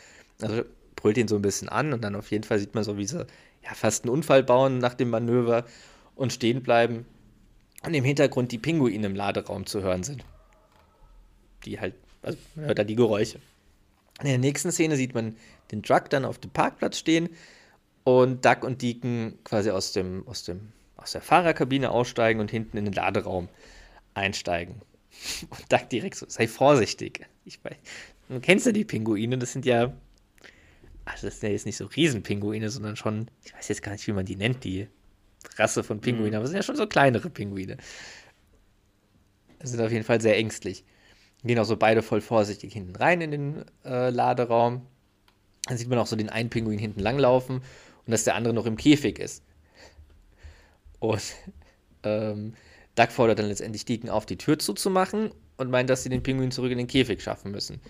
[0.42, 0.64] Also
[0.96, 3.06] brüllt ihn so ein bisschen an und dann auf jeden Fall sieht man so, wie
[3.06, 3.26] sie
[3.64, 5.66] ja, fast einen Unfall bauen nach dem Manöver
[6.16, 7.06] und stehen bleiben.
[7.86, 10.24] Und im Hintergrund die Pinguine im Laderaum zu hören sind.
[11.66, 13.40] Die halt, also man hört da die Geräusche.
[14.20, 15.36] In der nächsten Szene sieht man
[15.72, 17.30] den Truck dann auf dem Parkplatz stehen
[18.04, 20.72] und Duck und Deacon quasi aus dem, aus dem,
[21.04, 23.50] aus der Fahrerkabine aussteigen und hinten in den Laderaum
[24.14, 24.82] einsteigen.
[25.50, 27.28] Und Duck direkt so, sei vorsichtig.
[27.46, 27.76] Ich weiß,
[28.30, 29.94] du kennst ja die Pinguine, das sind ja,
[31.06, 34.08] also das sind ja jetzt nicht so Riesenpinguine, sondern schon, ich weiß jetzt gar nicht,
[34.08, 34.88] wie man die nennt, die
[35.58, 37.78] Rasse von Pinguinen, aber es sind ja schon so kleinere Pinguine.
[39.60, 40.84] Das sind auf jeden Fall sehr ängstlich.
[41.44, 44.88] Gehen auch so beide voll vorsichtig hinten rein in den äh, Laderaum.
[45.66, 48.66] Dann sieht man auch so den einen Pinguin hinten langlaufen und dass der andere noch
[48.66, 49.44] im Käfig ist.
[51.04, 51.36] Und
[52.04, 52.54] ähm,
[52.96, 56.52] Duck fordert dann letztendlich Deacon auf, die Tür zuzumachen und meint, dass sie den Pinguin
[56.52, 57.82] zurück in den Käfig schaffen müssen.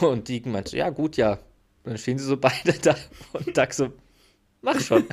[0.00, 1.32] Und Deacon meint, ja gut, ja.
[1.84, 2.96] Und dann stehen sie so beide da
[3.34, 3.92] und Duck so,
[4.62, 5.04] mach schon.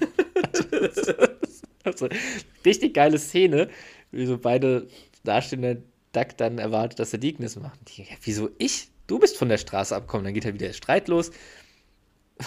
[1.83, 2.07] also,
[2.65, 3.69] richtig geile Szene,
[4.11, 4.87] wie so beide
[5.25, 5.77] dastehen, der
[6.13, 7.79] Duck dann erwartet, dass der Deacon es macht.
[7.89, 8.87] Die, ja, wieso ich?
[9.07, 10.23] Du bist von der Straße abgekommen.
[10.23, 11.31] Dann geht halt wieder der Streit los.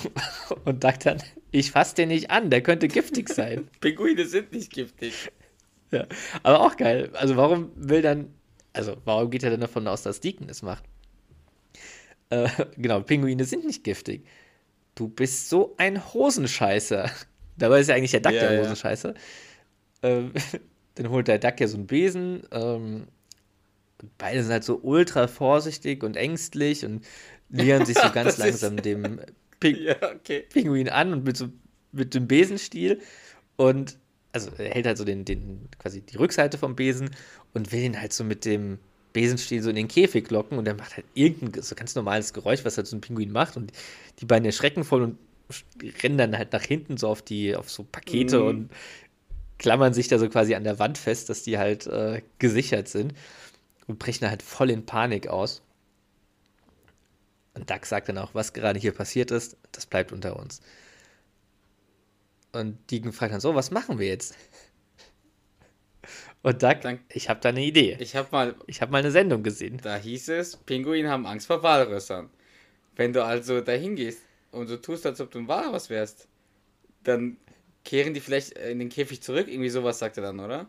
[0.64, 3.68] Und Duck dann, ich fass den nicht an, der könnte giftig sein.
[3.80, 5.30] Pinguine sind nicht giftig.
[5.90, 6.06] Ja,
[6.42, 7.10] aber auch geil.
[7.14, 8.34] Also warum will dann,
[8.72, 10.84] also warum geht er denn davon aus, dass Deacon es macht?
[12.30, 14.26] Äh, genau, Pinguine sind nicht giftig.
[14.94, 17.10] Du bist so ein Hosenscheißer.
[17.56, 18.60] Dabei ist ja eigentlich der Duck Ja, der ja.
[18.60, 19.14] Hosenscheißer.
[20.02, 20.32] Ähm,
[20.94, 22.42] dann holt der Duck ja so einen Besen.
[22.50, 23.06] Ähm,
[24.18, 27.04] beide sind halt so ultra vorsichtig und ängstlich und
[27.48, 29.20] nähern sich so ganz langsam dem
[29.60, 30.44] Ping Ja, okay.
[30.52, 31.48] Pinguin an und mit so
[31.92, 33.00] mit dem Besenstiel
[33.56, 33.98] und
[34.32, 37.10] also er hält halt so den, den quasi die Rückseite vom Besen
[37.54, 38.78] und will ihn halt so mit dem
[39.14, 42.64] Besenstiel so in den Käfig locken und der macht halt irgendein so ganz normales Geräusch,
[42.64, 43.72] was halt so ein Pinguin macht und
[44.20, 45.18] die beiden erschrecken voll und
[46.02, 48.46] rennen dann halt nach hinten so auf die, auf so Pakete Mhm.
[48.46, 48.70] und
[49.58, 53.14] klammern sich da so quasi an der Wand fest, dass die halt äh, gesichert sind
[53.86, 55.62] und brechen halt voll in Panik aus.
[57.56, 60.60] Und Duck sagt dann auch, was gerade hier passiert ist, das bleibt unter uns.
[62.52, 64.34] Und Deacon fragt dann so, was machen wir jetzt?
[66.42, 67.96] Und Duck, Dann- ich habe da eine Idee.
[67.98, 69.78] Ich habe mal, Ich habe mal eine Sendung gesehen.
[69.82, 72.30] da hieß es, Pinguine haben Angst vor Walrössern.
[72.94, 74.20] Wenn du also dahin gehst
[74.52, 76.28] und du tust, als ob du ein Walross wärst,
[77.02, 77.36] dann
[77.84, 79.48] kehren die vielleicht in den Käfig zurück.
[79.48, 80.68] Irgendwie sowas sagt er dann, oder?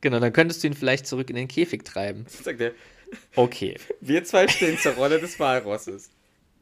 [0.00, 2.24] Genau, dann könntest du ihn vielleicht zurück in den Käfig treiben.
[2.28, 2.72] Sagt er,
[3.36, 3.76] Okay.
[4.00, 6.10] wir zwei stehen zur Rolle des Walrosses.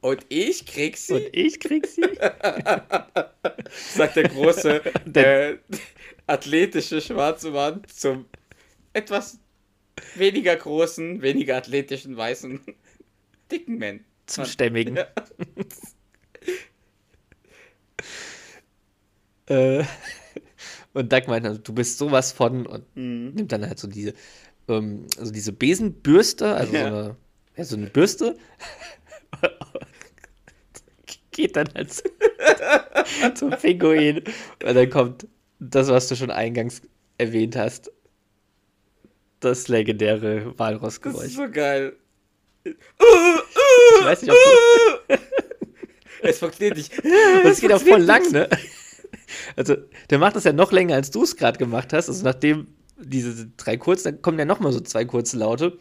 [0.01, 2.03] Und ich krieg sie, Und ich krieg sie.
[3.95, 5.59] sagt der große, Der- äh,
[6.27, 8.27] athletische schwarze Mann zum
[8.93, 9.39] etwas
[10.15, 12.61] weniger großen, weniger athletischen, weißen,
[13.51, 14.05] dicken Mann.
[14.27, 14.97] Zum Stämmigen.
[14.97, 15.07] Ja.
[19.47, 19.85] Äh,
[20.93, 23.33] und Doug meint, also, du bist sowas von und Mhm.
[23.35, 24.15] nimmt dann halt so diese,
[24.69, 26.81] ähm, also diese Besenbürste, also Ja.
[26.81, 27.17] so, eine,
[27.57, 28.37] ja, so eine Bürste.
[31.33, 32.03] Geht dann halt zu-
[33.35, 34.19] zum Pinguin.
[34.65, 35.27] Und dann kommt
[35.61, 36.83] das, was du schon eingangs
[37.17, 37.93] erwähnt hast.
[39.41, 41.27] Das legendäre Das Walrossgeräusch.
[41.27, 41.95] ist so geil.
[42.65, 42.75] Ich
[44.05, 44.37] weiß nicht, ob
[45.09, 45.15] du,
[46.23, 46.93] Es funktioniert nicht.
[47.05, 48.49] Und es geht auch voll lang, ne?
[49.55, 49.77] Also,
[50.11, 52.09] der macht das ja noch länger, als du es gerade gemacht hast.
[52.09, 52.67] Also, nachdem
[53.01, 55.79] diese drei kurz, dann kommen ja noch mal so zwei kurze Laute.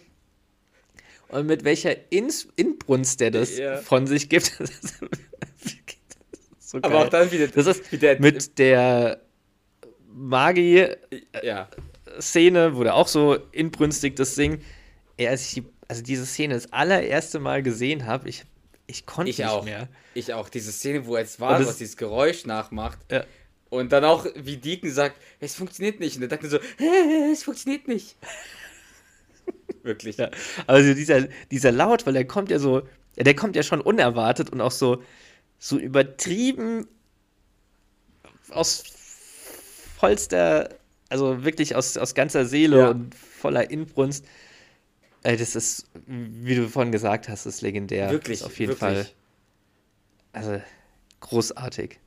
[1.30, 3.78] Und mit welcher Ins Inbrunst der das Ja.
[3.78, 4.54] von sich gibt.
[4.60, 5.00] das ist
[6.60, 7.48] so Aber auch dann wieder.
[7.48, 9.20] Das ist wie der, mit der
[10.14, 11.00] Magi-Szene,
[11.44, 12.76] Ja.
[12.76, 14.64] wo der auch so inbrünstig das singt.
[15.18, 18.44] Ey, als ich die, also diese Szene das allererste Mal gesehen habe, ich,
[18.86, 19.64] ich konnte Ich nicht auch.
[19.66, 19.88] mehr.
[20.14, 20.50] Ich auch.
[20.50, 23.00] Diese Szene, wo er Und Walross es- dieses Geräusch nachmacht.
[23.12, 23.26] Ja.
[23.70, 26.16] Und dann auch, wie Deacon sagt, es funktioniert nicht.
[26.16, 28.16] Und der Deacon so, "Hä, es funktioniert nicht.
[29.84, 30.18] Wirklich.
[30.18, 30.30] Ja,
[30.68, 32.84] also dieser, dieser Laut, weil der kommt ja so,
[33.18, 35.02] der kommt ja schon unerwartet und auch so,
[35.60, 36.88] so übertrieben
[38.50, 38.84] aus
[39.98, 40.70] vollster,
[41.10, 42.90] also wirklich aus, aus ganzer Seele Ja.
[42.90, 44.26] und voller Inbrunst.
[45.24, 48.12] Das ist, wie du vorhin gesagt hast, ist legendär.
[48.12, 48.40] Wirklich.
[48.42, 48.80] Ist auf jeden wirklich.
[48.80, 49.08] Fall,
[50.34, 50.62] also
[51.22, 52.00] großartig.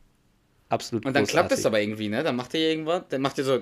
[0.71, 1.49] Absolut Und dann großartig.
[1.49, 2.23] klappt es aber irgendwie, ne?
[2.23, 3.61] Dann macht er irgendwas, dann macht er so,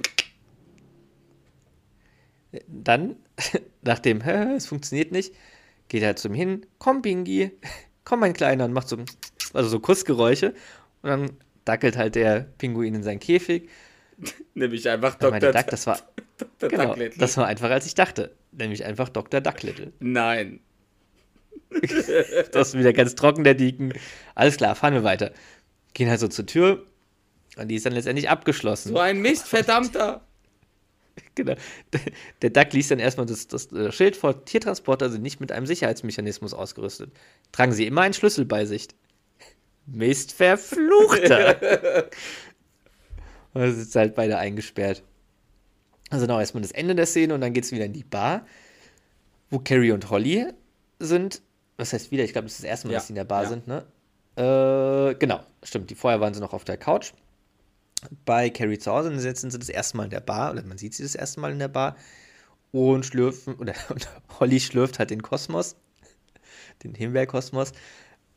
[2.69, 3.17] Dann,
[3.83, 5.35] nachdem, hä, es funktioniert nicht,
[5.89, 7.51] geht er zum hin, komm, Bingi,
[8.05, 8.99] komm, mein Kleiner, und macht so,
[9.53, 10.55] also so Kussgeräusche.
[11.03, 11.31] Und dann
[11.65, 13.69] dackelt halt der Pinguin in seinen Käfig.
[14.55, 15.53] nämlich einfach Dr.
[15.53, 15.99] Duck, das war,
[16.37, 16.69] Dr.
[16.69, 17.19] genau, Duck Little.
[17.19, 18.35] das war einfacher, als ich dachte.
[18.53, 19.41] Nämlich einfach Dr.
[19.41, 19.93] Ducklittle.
[20.01, 20.61] Nein.
[22.53, 23.93] Das ist wieder ganz trocken, der Dieken.
[24.35, 25.33] Alles klar, fahren wir weiter.
[25.95, 26.87] Gehen halt so zur Tür.
[27.59, 28.93] Und die ist dann letztendlich abgeschlossen.
[28.93, 30.23] So ein Mist, verdammter.
[31.35, 31.55] Genau.
[32.43, 35.67] Der Duck liest dann erstmal das, das äh, Schild vor, Tiertransporter sind nicht mit einem
[35.67, 37.13] Sicherheitsmechanismus ausgerüstet.
[37.53, 38.89] Tragen Sie immer einen Schlüssel bei sich.
[39.87, 41.61] Mist verfluchter.
[43.55, 45.03] Und dann sind halt beide eingesperrt.
[46.11, 48.47] Also genau, erstmal das Ende der Szene und dann geht es wieder in die Bar,
[49.51, 50.47] wo Carrie und Holly
[50.99, 51.43] sind.
[51.77, 52.25] Was heißt wieder?
[52.25, 53.49] Ich glaube, das ist das erste Mal, Ja, dass sie in der Bar ja.
[53.51, 53.85] sind, ne?
[54.37, 55.91] Äh, genau, stimmt.
[55.91, 57.13] Die vorher waren sie noch auf der Couch
[58.25, 60.79] bei Carrie zu Hause und sind sie das erste Mal in der Bar, oder man
[60.79, 61.97] sieht sie das erste Mal in der Bar
[62.73, 64.09] und schlürfen, oder und
[64.41, 65.77] Holly schlürft halt den Kosmos,
[66.83, 67.73] den Himbeerkosmos.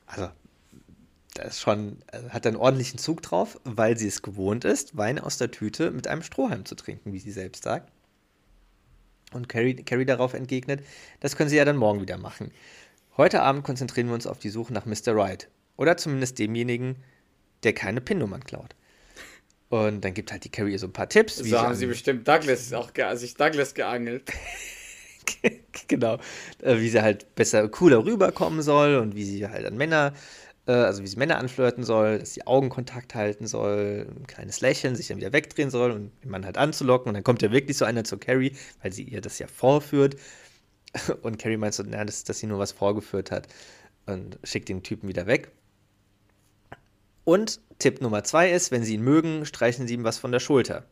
[0.06, 0.30] Also,
[1.34, 5.20] das ist schon, also hat einen ordentlichen Zug drauf, weil sie es gewohnt ist, Wein
[5.20, 7.92] aus der Tüte mit einem Strohhalm zu trinken, wie sie selbst sagt.
[9.34, 10.84] Und Carrie, Carrie darauf entgegnet,
[11.22, 12.52] das können sie ja dann morgen wieder machen.
[13.16, 15.16] Heute Abend konzentrieren wir uns auf die Suche nach Mr.
[15.16, 15.50] Wright.
[15.78, 16.98] Oder zumindest demjenigen,
[17.64, 18.76] der keine PIN-Nummern klaut.
[19.72, 21.38] Und dann gibt halt die Carrie ihr so ein paar Tipps.
[21.38, 24.30] So sie haben sie bestimmt Douglas auch sich Douglas geangelt.
[25.88, 26.18] genau.
[26.62, 30.12] Äh, wie sie halt besser, cooler rüberkommen soll und wie sie halt an Männer,
[30.68, 34.98] äh, also wie sie Männer anflirten soll, dass sie Augenkontakt halten soll, ein kleines Lächeln,
[34.98, 37.08] sich dann wieder wegdrehen soll und den Mann halt anzulocken.
[37.08, 38.52] Und dann kommt ja wirklich so einer zu Carrie,
[38.82, 40.18] weil sie ihr das ja vorführt.
[41.22, 43.48] Und Carrie meint so, na, dass, dass sie nur was vorgeführt hat
[44.06, 45.50] und schickt den Typen wieder weg.
[47.24, 50.40] Und Tipp Nummer zwei ist, wenn sie ihn mögen, streichen sie ihm was von der
[50.40, 50.86] Schulter.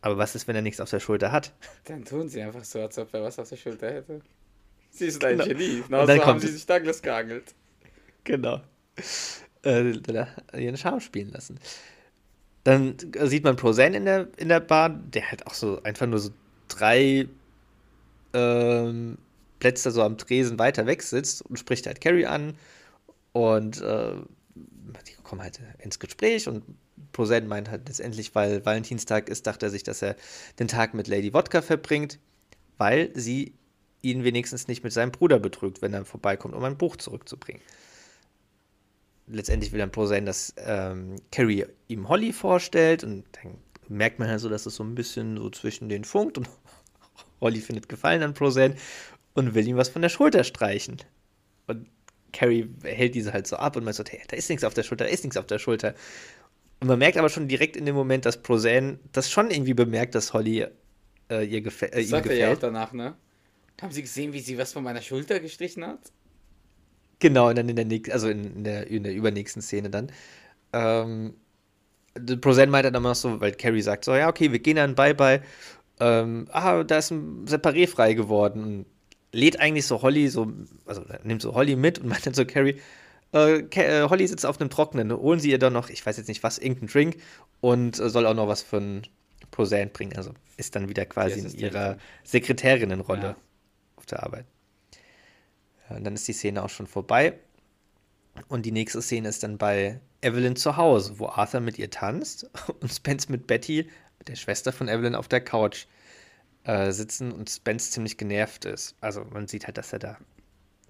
[0.00, 1.52] Aber was ist, wenn er nichts auf der Schulter hat?
[1.84, 4.20] Dann tun sie einfach so, als ob er was auf der Schulter hätte.
[4.90, 5.48] Sie ist ein Genau.
[5.48, 5.82] Genie.
[5.86, 7.54] Genau Und dann so haben sie sich Douglas geangelt.
[8.24, 8.60] Genau.
[9.64, 9.92] Äh,
[10.54, 11.58] ihren Charme spielen lassen.
[12.64, 16.18] Dann sieht man Prozac in der, in der Bar, der halt auch so einfach nur
[16.18, 16.30] so
[16.68, 17.26] drei
[18.34, 19.16] ähm,
[19.60, 22.54] Plätze so am Tresen weiter weg sitzt und spricht halt Carrie an
[23.32, 24.14] und äh,
[25.06, 26.62] die kommen halt ins Gespräch und
[27.12, 30.16] Prosen meint halt letztendlich, weil Valentinstag ist, dachte er sich, dass er
[30.58, 32.18] den Tag mit Lady Wodka verbringt,
[32.78, 33.54] weil sie
[34.02, 37.62] ihn wenigstens nicht mit seinem Bruder betrügt, wenn er vorbeikommt, um ein Buch zurückzubringen.
[39.28, 43.58] Letztendlich will dann Prosen, dass ähm, Carrie ihm Holly vorstellt und dann
[43.88, 46.48] merkt man halt so, dass es so ein bisschen so zwischen den funkt und
[47.40, 48.74] Holly findet Gefallen an Prosen
[49.34, 50.98] und will ihm was von der Schulter streichen.
[51.66, 51.88] Und
[52.32, 54.82] Carrie hält diese halt so ab und man sagt, hey, da ist nichts auf der
[54.82, 55.94] Schulter, da ist nichts auf der Schulter.
[56.80, 60.14] Und man merkt aber schon direkt in dem Moment, dass Prosen das schon irgendwie bemerkt,
[60.14, 60.66] dass Holly
[61.30, 62.38] äh, ihr gefä äh, Das ihm sagt er gefällt.
[62.38, 63.16] ja auch danach, ne?
[63.80, 66.12] Haben Sie gesehen, wie sie was von meiner Schulter gestrichen hat?
[67.20, 70.10] Genau, und dann in der nächsten, also in, der, in der übernächsten Szene dann.
[70.72, 71.34] Ähm,
[72.40, 74.94] Prosen meint dann immer noch so, weil Carrie sagt so, ja, okay, wir gehen dann
[74.94, 75.42] Bye-Bye.
[76.00, 78.64] Ähm, ah, da ist ein Separé frei geworden.
[78.64, 78.86] Und
[79.32, 80.52] lädt eigentlich so Holly so,
[80.86, 82.80] also nimmt so Holly mit und meint dann so Carrie,
[83.34, 86.28] äh, äh, Holly sitzt auf einem Trockenen, holen Sie ihr doch noch, ich weiß jetzt
[86.28, 87.16] nicht was, irgendeinen Drink
[87.60, 89.02] und äh, soll auch noch was von
[89.50, 90.16] Prosen bringen.
[90.16, 93.36] Also ist dann wieder quasi in ihrer Sekretärinnenrolle Ja.
[93.96, 94.44] auf der Arbeit.
[95.88, 97.34] Ja, und dann ist die Szene auch schon vorbei.
[98.48, 102.48] Und die nächste Szene ist dann bei Evelyn zu Hause, wo Arthur mit ihr tanzt
[102.80, 105.86] und Spence mit Betty, mit der Schwester von Evelyn, auf der Couch
[106.64, 108.94] äh, sitzen und Spence ziemlich genervt ist.
[109.00, 110.18] Also man sieht halt, dass er da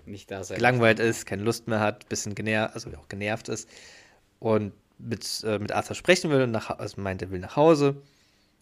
[0.05, 0.57] Nicht da sein.
[0.57, 3.68] gelangweilt ist, keine Lust mehr hat, bisschen genervt, also auch genervt ist
[4.39, 8.03] und mit, äh, mit Arthur sprechen will und nach, also meint, er will nach Hause.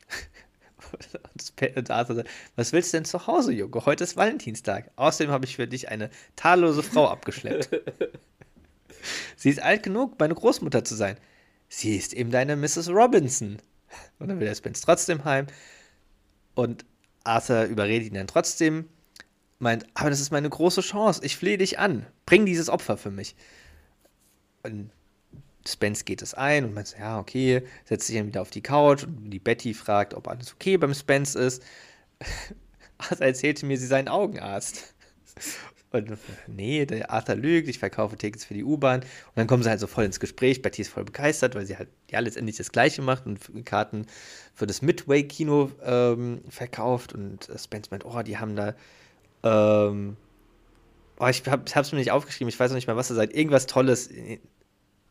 [1.76, 3.84] und Arthur sagt, was willst du denn zu Hause, Junge?
[3.84, 4.90] Heute ist Valentinstag.
[4.96, 7.70] Außerdem habe ich für dich eine tadellose Frau abgeschleppt.
[9.36, 11.16] Sie ist alt genug, meine Großmutter zu sein.
[11.68, 12.90] Sie ist eben deine Mrs.
[12.90, 13.58] Robinson.
[14.18, 15.46] Und dann will der Spence trotzdem heim.
[16.54, 16.84] Und
[17.24, 18.88] Arthur überredet ihn dann trotzdem,
[19.58, 21.20] meint, aber das ist meine große Chance.
[21.24, 22.06] Ich flehe dich an.
[22.26, 23.36] Bring dieses Opfer für mich.
[24.62, 24.90] Und
[25.66, 29.04] Spence geht es ein und meint, ja, okay, setzt sich dann wieder auf die Couch
[29.04, 31.62] und die Betty fragt, ob alles okay beim Spence ist.
[32.98, 34.94] Arthur erzählte mir, sie sei ein Augenarzt.
[35.92, 39.00] Und nee, der Arthur lügt, ich verkaufe Tickets für die U-Bahn.
[39.00, 40.62] Und dann kommen sie halt so voll ins Gespräch.
[40.62, 44.06] Betty ist voll begeistert, weil sie halt ja letztendlich das Gleiche macht und Karten
[44.54, 47.12] für das Midway-Kino ähm, verkauft.
[47.12, 48.74] Und äh, Spence meint, oh, die haben da.
[49.42, 50.16] Ähm,
[51.18, 53.16] oh, ich hab, ich hab's mir nicht aufgeschrieben, ich weiß noch nicht mal, was er
[53.16, 53.34] sagt.
[53.34, 54.10] Irgendwas Tolles.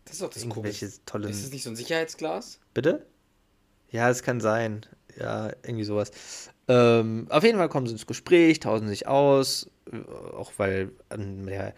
[0.05, 0.89] Das ist doch das Komische.
[1.05, 1.29] tollen.
[1.29, 2.59] Ist das nicht so ein Sicherheitsglas?
[2.73, 3.05] Bitte?
[3.91, 4.85] Ja, es kann sein.
[5.19, 6.11] Ja, irgendwie sowas.
[6.69, 9.97] Ähm, auf jeden Fall kommen sie ins Gespräch, tauschen sich aus, äh,
[10.35, 11.73] auch weil ähm, ja,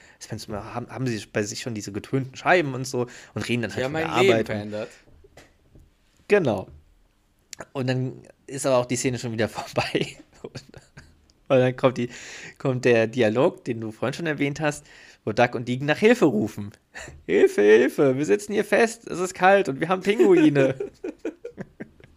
[0.76, 3.86] haben, haben sie bei sich schon diese getönten Scheiben und so und reden dann halt
[3.86, 4.46] haben von mein der Leben Arbeit.
[4.48, 4.90] verändert.
[6.28, 6.68] Genau.
[7.72, 10.18] Und dann ist aber auch die Szene schon wieder vorbei.
[10.42, 10.62] Und,
[11.48, 12.10] und dann kommt, die,
[12.58, 14.86] kommt der Dialog, den du vorhin schon erwähnt hast,
[15.24, 16.72] wo Duck und Deegan nach Hilfe rufen.
[17.28, 20.76] Hilfe, Hilfe, wir sitzen hier fest, es ist kalt und wir haben Pinguine.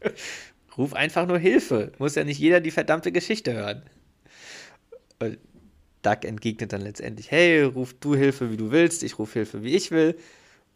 [0.76, 1.92] Ruf einfach nur Hilfe.
[1.98, 3.82] Muss ja nicht jeder die verdammte Geschichte hören.
[5.20, 5.38] Und
[6.02, 9.74] Duck entgegnet dann letztendlich, hey, ruf du Hilfe, wie du willst, ich ruf Hilfe, wie
[9.74, 10.16] ich will.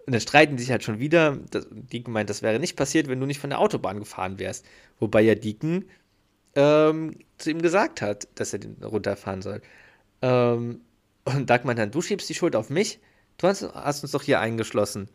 [0.06, 1.38] Und dann streiten die sich halt schon wieder.
[1.50, 4.64] Das, Deacon meint, das wäre nicht passiert, wenn du nicht von der Autobahn gefahren wärst.
[5.00, 5.84] Wobei ja Deacon
[6.54, 9.60] ähm, zu ihm gesagt hat, dass er den runterfahren soll.
[10.22, 10.80] Ähm,
[11.24, 13.00] und Doug meint dann, du schiebst die Schuld auf mich?
[13.36, 15.08] Du hast, hast uns doch hier eingeschlossen.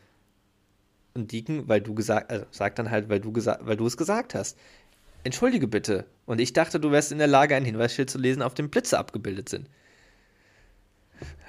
[1.16, 3.98] Und Deacon, weil du gesagt, also sagt dann halt, weil du gesagt, weil du es
[3.98, 4.58] gesagt hast.
[5.24, 6.06] Entschuldige bitte.
[6.26, 8.98] Und ich dachte, du wärst in der Lage, ein Hinweisschild zu lesen, auf dem Blitze
[8.98, 9.70] abgebildet sind.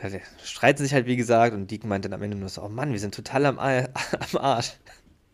[0.02, 2.68] Also, streiten sich halt, wie gesagt, und Deacon meint dann am Ende nur so, oh
[2.68, 4.74] Mann, wir sind total am, am Arsch.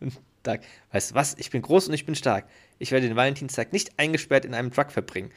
[0.01, 0.61] Und Doug,
[0.93, 2.47] weißt du was, ich bin groß und ich bin stark.
[2.79, 5.31] Ich werde den Valentinstag nicht eingesperrt in einem Truck verbringen.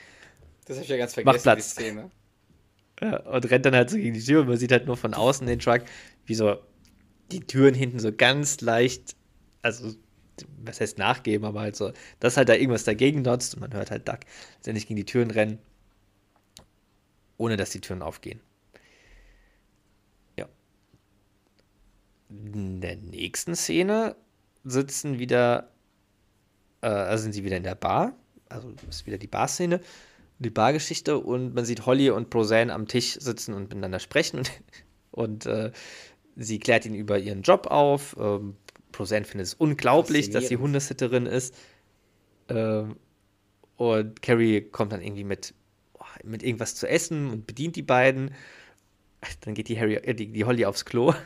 [0.66, 1.72] Das habe ich ja ganz Mach vergessen, die Platz.
[1.72, 2.12] Szene.
[3.02, 5.14] Ja, und rennt dann halt so gegen die Tür und man sieht halt nur von
[5.14, 5.82] außen den Truck,
[6.26, 6.58] wie so
[7.32, 9.16] die Türen hinten so ganz leicht,
[9.62, 9.94] also
[10.64, 13.92] was heißt nachgeben, aber halt so, dass halt da irgendwas dagegen nutzt und man hört
[13.92, 14.20] halt Duck
[14.56, 15.60] letztendlich gegen die Türen rennen,
[17.38, 18.40] ohne dass die Türen aufgehen.
[20.38, 20.48] Ja.
[22.30, 24.16] In der nächsten Szene
[24.64, 25.72] sitzen wieder,
[26.82, 28.16] äh, also sind sie wieder in der Bar,
[28.50, 29.82] also ist wieder die Barszene
[30.44, 34.52] die Bargeschichte und man sieht Holly und Prosan am Tisch sitzen und miteinander sprechen und,
[35.12, 35.72] und äh,
[36.36, 38.16] sie klärt ihn über ihren Job auf.
[38.20, 38.56] Ähm,
[38.92, 40.58] Prosan findet es unglaublich, dass sie.
[40.58, 41.56] Hundesitterin ist.
[42.50, 42.96] Ähm,
[43.76, 45.54] und Carrie kommt dann irgendwie mit,
[45.94, 48.32] oh, mit irgendwas zu essen und bedient die beiden.
[49.42, 51.14] Dann geht die, Harry, äh, die, die Holly aufs Klo.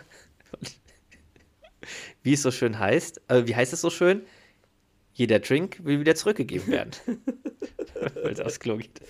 [2.23, 4.23] Wie es so schön heißt, äh, wie heißt es so schön?
[5.13, 6.91] Jeder Drink will wieder zurückgegeben werden.
[8.21, 9.01] Weil es aufs Klo geht.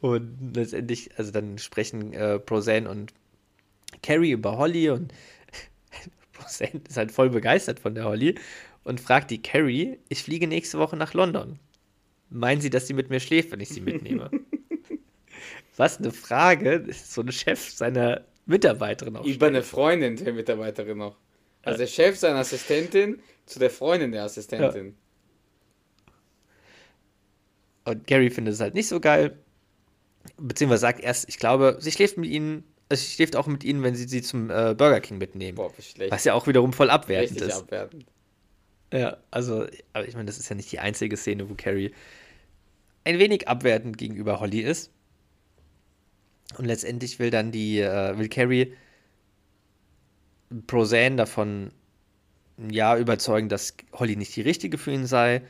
[0.00, 3.12] Und letztendlich, also dann sprechen äh, Prozan und
[4.02, 5.12] Carrie über Holly und
[6.32, 8.36] Prozan ist halt voll begeistert von der Holly
[8.84, 11.58] und fragt die Carrie, ich fliege nächste Woche nach London.
[12.30, 14.30] Meinen Sie, dass sie mit mir schläft, wenn ich sie mitnehme?
[15.76, 19.24] Was eine Frage, so ein Chef seiner Mitarbeiterin auch.
[19.24, 21.16] Über eine Freundin der Mitarbeiterin noch.
[21.62, 24.96] Also der Chef seiner Assistentin zu der Freundin der Assistentin.
[27.84, 29.38] Und Gary findet es halt nicht so geil.
[30.38, 32.64] Beziehungsweise sagt erst, ich glaube, sie schläft mit ihnen,
[32.96, 35.56] sie schläft auch mit ihnen, wenn sie sie zum äh, Burger King mitnehmen.
[35.56, 36.12] Boah, schlecht.
[36.12, 37.62] Was ja auch wiederum voll abwertend Richtig ist.
[37.62, 38.06] abwertend.
[38.92, 41.92] Ja, also, aber ich meine, das ist ja nicht die einzige Szene, wo Carrie
[43.04, 44.90] ein wenig abwertend gegenüber Holly ist.
[46.56, 48.72] Und letztendlich will dann die, äh, will Carrie
[50.66, 51.72] Prozan davon
[52.70, 55.42] ja überzeugen, dass Holly nicht die richtige für ihn sei.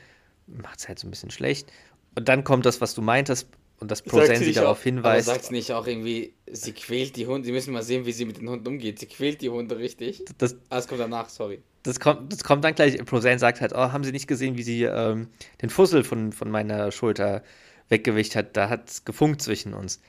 [0.47, 1.71] Macht es halt so ein bisschen schlecht.
[2.15, 3.47] Und dann kommt das, was du meintest,
[3.79, 5.27] und dass nicht darauf auch, hinweist.
[5.27, 7.45] Aber sagt sie nicht auch irgendwie, sie quält die Hunde?
[7.45, 8.99] Sie müssen mal sehen, wie sie mit den Hunden umgeht.
[8.99, 10.23] Sie quält die Hunde richtig.
[10.37, 11.61] Das, Ah, es kommt danach, sorry.
[11.83, 12.97] das, kommt, das kommt dann gleich.
[13.05, 15.27] Prozan sagt halt, oh, haben Sie nicht gesehen, wie sie ähm,
[15.61, 17.43] den Fussel von, von meiner Schulter
[17.89, 18.55] weggewischt hat?
[18.55, 19.99] Da hat es gefunkt zwischen uns.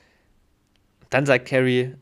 [1.11, 1.95] Dann sagt Carrie,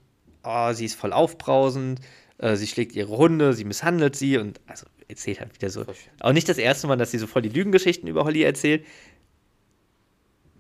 [0.45, 2.01] oh, sie ist voll aufbrausend,
[2.39, 5.85] äh, sie schlägt ihre Hunde, sie misshandelt sie und also erzählt halt wieder so.
[6.21, 8.87] Auch nicht das erste Mal, dass sie so voll die Lügengeschichten über Holly erzählt.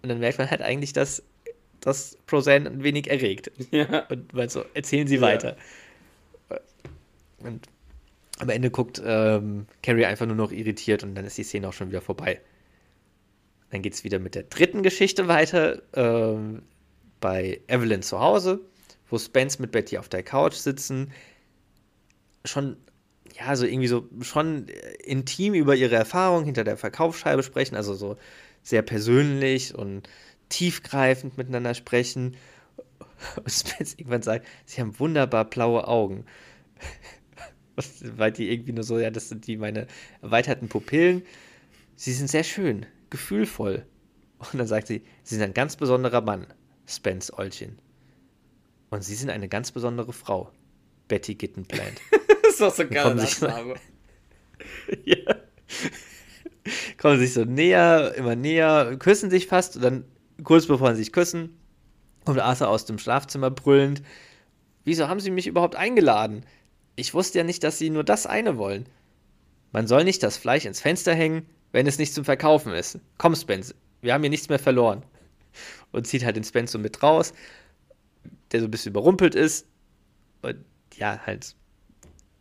[0.04, 1.22] Und dann merkt man halt eigentlich, dass,
[1.80, 3.50] dass Prozan ein wenig erregt.
[3.70, 4.00] Ja.
[4.10, 5.22] Und weil so, erzählen Sie Ja.
[5.22, 5.56] weiter.
[7.38, 7.66] Und
[8.38, 11.72] am Ende guckt ähm, Carrie einfach nur noch irritiert und dann ist die Szene auch
[11.72, 12.38] schon wieder vorbei.
[13.70, 15.80] Dann geht es wieder mit der dritten Geschichte weiter.
[15.94, 16.60] Ähm,
[17.22, 18.60] bei Evelyn zu Hause,
[19.08, 21.12] wo Spence mit Betty auf der Couch sitzen.
[22.44, 22.76] Schon,
[23.38, 27.94] ja, so irgendwie so schon äh, intim über ihre Erfahrungen hinter der Verkaufsscheibe sprechen, also
[27.94, 28.18] so
[28.64, 30.08] sehr persönlich und
[30.48, 32.36] tiefgreifend miteinander sprechen.
[33.36, 36.24] Und Spence irgendwann sagt, sie haben wunderbar blaue Augen.
[38.00, 39.86] Weil die irgendwie nur so, ja, das sind die meine
[40.22, 41.22] erweiterten Pupillen.
[41.96, 43.84] Sie sind sehr schön, gefühlvoll.
[44.38, 46.46] Und dann sagt sie, sie sind ein ganz besonderer Mann,
[46.86, 47.78] Spence Olchen.
[48.90, 50.50] Und sie sind eine ganz besondere Frau,
[51.08, 52.00] Betty Gittenplant.
[52.44, 53.74] Das ist doch so ein geiler Nachname.
[55.04, 55.34] ja.
[57.04, 60.04] Kommen sich so näher, immer näher, küssen sich fast und dann
[60.42, 61.54] kurz bevor sie sich küssen,
[62.24, 64.00] kommt Arthur aus dem Schlafzimmer brüllend.
[64.84, 66.46] Wieso haben sie mich überhaupt eingeladen?
[66.96, 68.88] Ich wusste ja nicht, dass sie nur das eine wollen.
[69.70, 72.98] Man soll nicht das Fleisch ins Fenster hängen, wenn es nicht zum Verkaufen ist.
[73.18, 75.02] Komm, Spence, wir haben hier nichts mehr verloren.
[75.92, 77.34] Und zieht halt den Spence so mit raus,
[78.50, 79.66] der so ein bisschen überrumpelt ist.
[80.40, 80.56] Und
[80.96, 81.54] ja, halt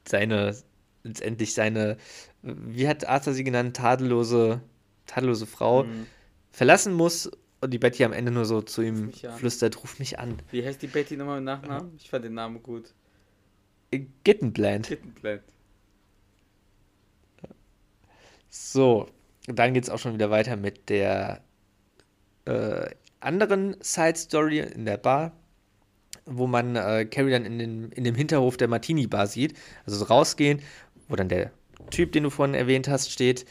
[0.08, 0.56] seine,
[1.04, 1.98] letztendlich seine,
[2.42, 4.62] wie hat Arthur sie genannt, tadellose,
[5.06, 6.06] tadellose Frau Mhm.
[6.52, 7.30] verlassen muss
[7.62, 9.38] und die Betty am Ende nur so zu ihm an.
[9.38, 10.38] flüstert, ruf mich an.
[10.52, 11.92] Wie heißt die Betty nochmal mit Nachnamen?
[11.98, 12.94] Ich fand den Namen gut.
[14.24, 14.88] Gittenplant.
[14.88, 15.42] Kittenblatt.
[18.50, 19.08] So,
[19.48, 21.42] und dann geht es auch schon wieder weiter mit der
[22.46, 22.90] äh,
[23.20, 25.32] anderen Side Story in der Bar,
[26.26, 29.58] wo man äh, Carrie dann in, den, in dem Hinterhof der Martini Bar sieht.
[29.86, 30.62] Also so rausgehen,
[31.14, 31.52] wo dann der
[31.92, 33.46] Typ, den du vorhin erwähnt hast, steht,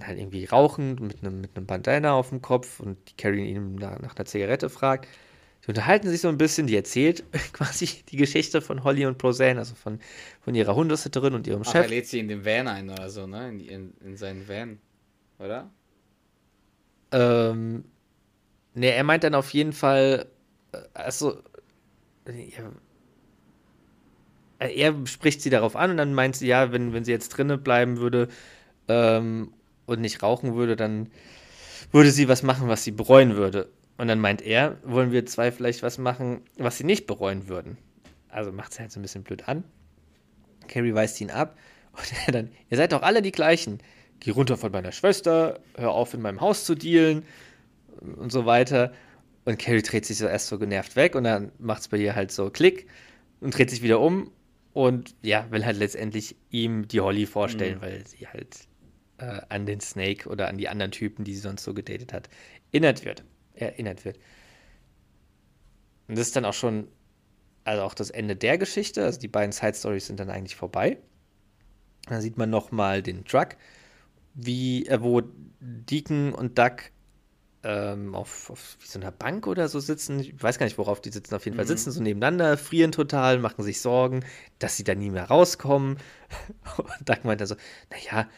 [0.00, 3.76] halt irgendwie rauchend mit einem mit einem Bandana auf dem Kopf und die Carrie ihn
[3.76, 5.08] nach, nach einer Zigarette fragt.
[5.64, 7.24] Die unterhalten sich so ein bisschen, die erzählt
[7.54, 10.00] quasi die Geschichte von Holly und Prozane, also von,
[10.42, 11.90] von ihrer Hundesitterin und ihrem Ach, er Chef.
[11.90, 13.48] lädt sie in den Van ein oder so, ne?
[13.48, 14.78] In, in, in seinen Van.
[15.38, 15.70] Oder?
[17.10, 17.84] Ähm,
[18.74, 20.26] ne, er meint dann auf jeden Fall,
[20.72, 21.42] äh, also,
[24.58, 27.62] er spricht sie darauf an und dann meint sie, ja, wenn, wenn sie jetzt drinnen
[27.62, 28.28] bleiben würde
[28.88, 29.52] ähm,
[29.86, 31.10] und nicht rauchen würde, dann
[31.92, 33.68] würde sie was machen, was sie bereuen würde.
[33.98, 37.78] Und dann meint er, wollen wir zwei vielleicht was machen, was sie nicht bereuen würden.
[38.28, 39.64] Also macht sie halt so ein bisschen blöd an.
[40.68, 41.56] Carrie weist ihn ab
[41.92, 43.78] und er dann, ihr seid doch alle die gleichen.
[44.20, 47.24] Geh runter von meiner Schwester, hör auf in meinem Haus zu dealen
[48.16, 48.92] und so weiter.
[49.44, 52.14] Und Carrie dreht sich so erst so genervt weg und dann macht es bei ihr
[52.14, 52.86] halt so Klick
[53.40, 54.30] und dreht sich wieder um
[54.76, 58.68] und ja, will halt letztendlich ihm die Holly vorstellen, weil sie halt
[59.16, 62.28] äh, an den Snake oder an die anderen Typen, die sie sonst so gedatet hat,
[62.72, 63.24] erinnert wird.
[63.54, 64.18] Erinnert wird.
[66.08, 66.88] Und das ist dann auch schon,
[67.64, 69.02] also auch das Ende der Geschichte.
[69.02, 70.98] Also die beiden Side Stories sind dann eigentlich vorbei.
[72.06, 73.56] Dann sieht man nochmal den Truck,
[74.34, 75.22] wie, äh, wo
[75.58, 76.82] Deacon und Duck
[77.62, 80.20] ähm, auf, auf so einer Bank oder so sitzen.
[80.20, 81.34] Ich weiß gar nicht, worauf die sitzen.
[81.34, 81.68] Auf jeden Fall Mhm.
[81.68, 84.24] sitzen so nebeneinander, frieren total, machen sich Sorgen,
[84.58, 85.98] dass sie da nie mehr rauskommen.
[86.76, 87.56] Und Duck meint dann so,
[87.90, 88.28] naja,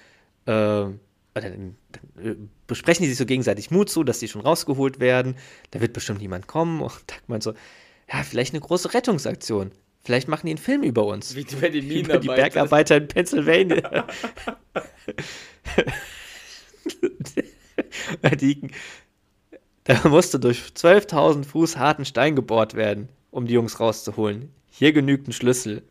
[0.47, 1.01] ähm,
[1.35, 5.37] dann, dann äh, besprechen die sich so gegenseitig Mut zu, dass die schon rausgeholt werden.
[5.71, 6.81] Da wird bestimmt niemand kommen.
[6.81, 7.53] Und Doug meint so,
[8.13, 9.73] ja, vielleicht eine große Rettungsaktion.
[10.05, 11.35] Vielleicht machen die einen Film über uns.
[11.35, 12.29] Wie die den über die.
[12.29, 14.07] Bergarbeiter in Pennsylvania.
[18.41, 18.71] die,
[19.89, 24.53] da musste durch 12.000 Fuß harten Stein gebohrt werden, um die Jungs rauszuholen.
[24.71, 25.83] Hier genügt ein Schlüssel.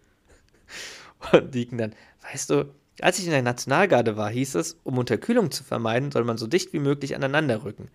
[1.31, 1.95] Und Deacon dann,
[2.31, 6.23] weißt du, als ich in der Nationalgarde war, hieß es, um Unterkühlung zu vermeiden, soll
[6.23, 7.89] man so dicht wie möglich aneinander rücken.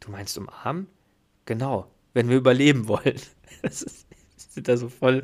[0.00, 0.88] Du meinst umarmen?
[1.46, 3.20] Genau, wenn wir überleben wollen.
[3.62, 4.06] Das ist,
[4.36, 5.22] sind da so voll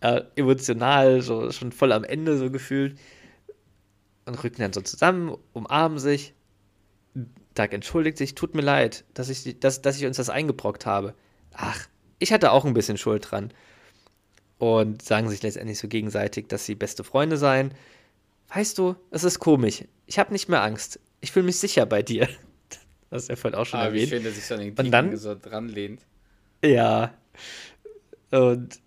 [0.00, 2.98] äh, emotional, so, schon voll am Ende so gefühlt.
[4.26, 6.34] Und rücken dann so zusammen, umarmen sich.
[7.54, 11.14] Doug entschuldigt sich, tut mir leid, dass ich, dass, dass ich uns das eingebrockt habe.
[11.54, 11.86] Ach,
[12.18, 13.52] ich hatte auch ein bisschen Schuld dran.
[14.58, 17.74] Und sagen sich letztendlich so gegenseitig, dass sie beste Freunde seien.
[18.54, 19.84] Weißt du, es ist komisch.
[20.06, 21.00] Ich habe nicht mehr Angst.
[21.20, 22.28] Ich fühle mich sicher bei dir.
[23.10, 24.08] Das ist ja vorhin auch schon Ah, wie erwähnt.
[24.08, 26.00] schön, dass sich so an den Und dann- Deacon so dran lehnt.
[26.64, 27.12] Ja.
[28.30, 28.80] Und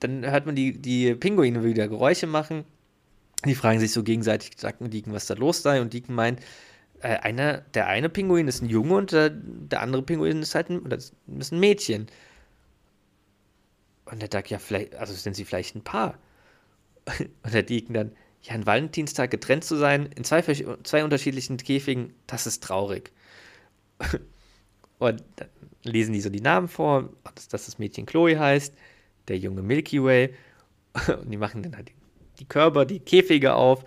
[0.00, 2.64] dann hört man die, die Pinguine wieder Geräusche machen.
[3.44, 5.82] Die fragen sich so gegenseitig, sagten Deacon, was da los sei.
[5.82, 6.40] Und Deacon meint,
[7.04, 10.70] äh, einer, der eine Pinguin ist ein Junge und der, der andere Pinguin ist halt
[10.70, 11.12] ein, ist
[11.52, 12.06] ein Mädchen.
[14.06, 16.18] Und der Duck, ja, vielleicht, also sind sie vielleicht ein Paar.
[17.42, 22.14] Und der Deacon dann, ja, an Valentinstag getrennt zu sein, in zwei, zwei unterschiedlichen Käfigen,
[22.26, 23.12] das ist traurig.
[24.98, 25.48] Und dann
[25.82, 28.74] lesen die so die Namen vor, dass, das Mädchen Chloe heißt,
[29.28, 30.34] der Junge Milky Way.
[31.08, 31.90] Und die machen dann halt
[32.38, 33.84] die Körper, die Käfige auf.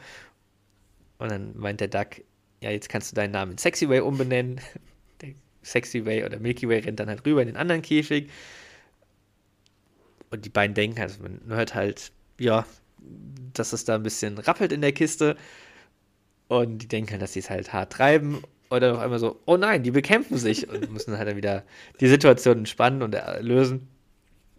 [1.17, 2.21] Und dann meint der Duck,
[2.61, 4.59] ja, jetzt kannst du deinen Namen in Sexy Way umbenennen.
[5.21, 5.33] Der
[5.63, 8.29] Sexy Way oder Milky Way rennt dann halt rüber in den anderen Käfig.
[10.29, 12.65] Und die beiden denken, also man hört halt, ja,
[13.53, 15.37] dass es da ein bisschen rappelt in der Kiste.
[16.47, 18.43] Und die denken halt, dass sie es halt hart treiben.
[18.69, 21.63] Und dann auf einmal so, oh nein, die bekämpfen sich und müssen halt dann wieder
[21.99, 23.87] die Situation entspannen und lösen.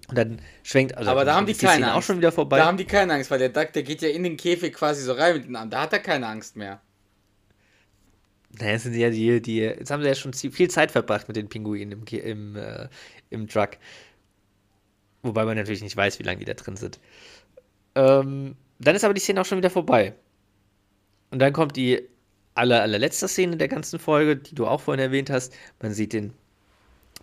[0.09, 2.07] Und dann schwenkt, also Aber da haben die keine auch Angst.
[2.07, 2.59] schon wieder vorbei.
[2.59, 5.03] Da haben die keine Angst, weil der Duck, der geht ja in den Käfig quasi
[5.03, 5.71] so rein mit den Armen.
[5.71, 6.81] Da hat er keine Angst mehr.
[8.61, 11.49] Naja, sind ja die, die, jetzt haben sie ja schon viel Zeit verbracht mit den
[11.49, 12.89] Pinguinen im, im, äh,
[13.31, 13.71] im Truck.
[15.23, 16.99] Wobei man natürlich nicht weiß, wie lange die da drin sind.
[17.95, 20.15] Ähm, dann ist aber die Szene auch schon wieder vorbei.
[21.31, 22.09] Und dann kommt die
[22.55, 25.55] aller, allerletzte Szene der ganzen Folge, die du auch vorhin erwähnt hast.
[25.81, 26.33] Man sieht den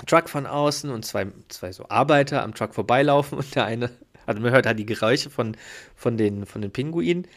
[0.08, 3.90] Truck von außen und zwei, zwei so Arbeiter am Truck vorbeilaufen und der eine,
[4.26, 5.56] also man hört halt die Geräusche von,
[5.96, 7.28] von, den, von den Pinguinen.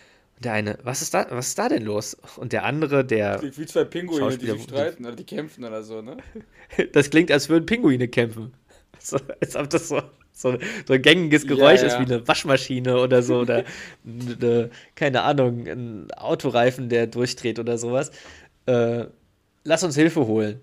[0.44, 2.14] Der eine, was ist da, was ist da denn los?
[2.36, 6.00] Und der andere, der Wie zwei Pinguine, die sich streiten oder die kämpfen oder so,
[6.00, 6.16] ne?
[6.92, 8.54] Das klingt, als würden Pinguine kämpfen.
[9.00, 12.00] So, als ob das so, so, so ein gängiges Geräusch Ja, ist ja.
[12.00, 13.40] wie eine Waschmaschine oder so.
[13.40, 13.64] Oder
[14.04, 18.10] eine, keine Ahnung, ein Autoreifen, der durchdreht oder sowas.
[18.66, 19.06] Äh,
[19.64, 20.60] lass uns Hilfe holen.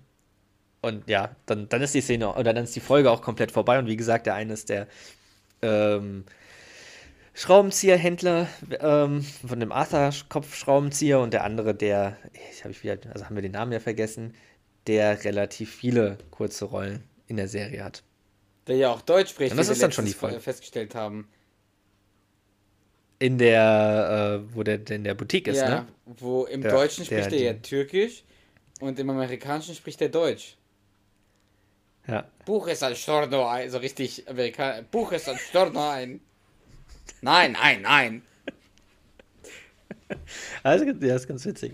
[0.82, 3.78] Und ja, dann, dann ist die Szene, oder dann ist die Folge auch komplett vorbei.
[3.78, 4.86] Und wie gesagt, der eine ist der
[5.62, 6.24] ähm,
[7.36, 8.48] Schraubenzieherhändler
[8.80, 12.16] ähm, von dem Arthur-Kopfschraubenzieher und der andere, der,
[12.50, 14.34] ich habe ich wieder, also haben wir den Namen ja vergessen,
[14.86, 18.02] der relativ viele kurze Rollen in der Serie hat.
[18.66, 20.36] Der ja auch Deutsch spricht, Und das wie wir ist dann schon die Folge.
[20.36, 21.28] äh, festgestellt haben.
[23.18, 25.86] In der, äh, wo der der in der Boutique ist, ja, ne?
[26.06, 28.24] wo im Der- Deutschen der- spricht er ja Türkisch
[28.80, 30.56] und im Amerikanischen spricht er Deutsch.
[32.06, 32.26] Ja.
[32.46, 34.82] Buch ist ein Storno ein, so richtig Amerikaner.
[34.82, 36.20] Buch ist ein Storno ein.
[37.20, 38.22] Nein, nein, nein.
[40.62, 41.72] Also, ja, das ist ganz witzig.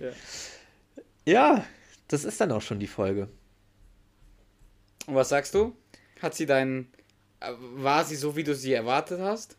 [1.27, 1.67] Ja.
[2.09, 3.29] das ist dann auch schon die Folge.
[5.07, 5.77] Und was sagst du?
[6.21, 6.91] Hat sie deinen.
[7.41, 9.57] äh, War sie so, wie du sie erwartet hast?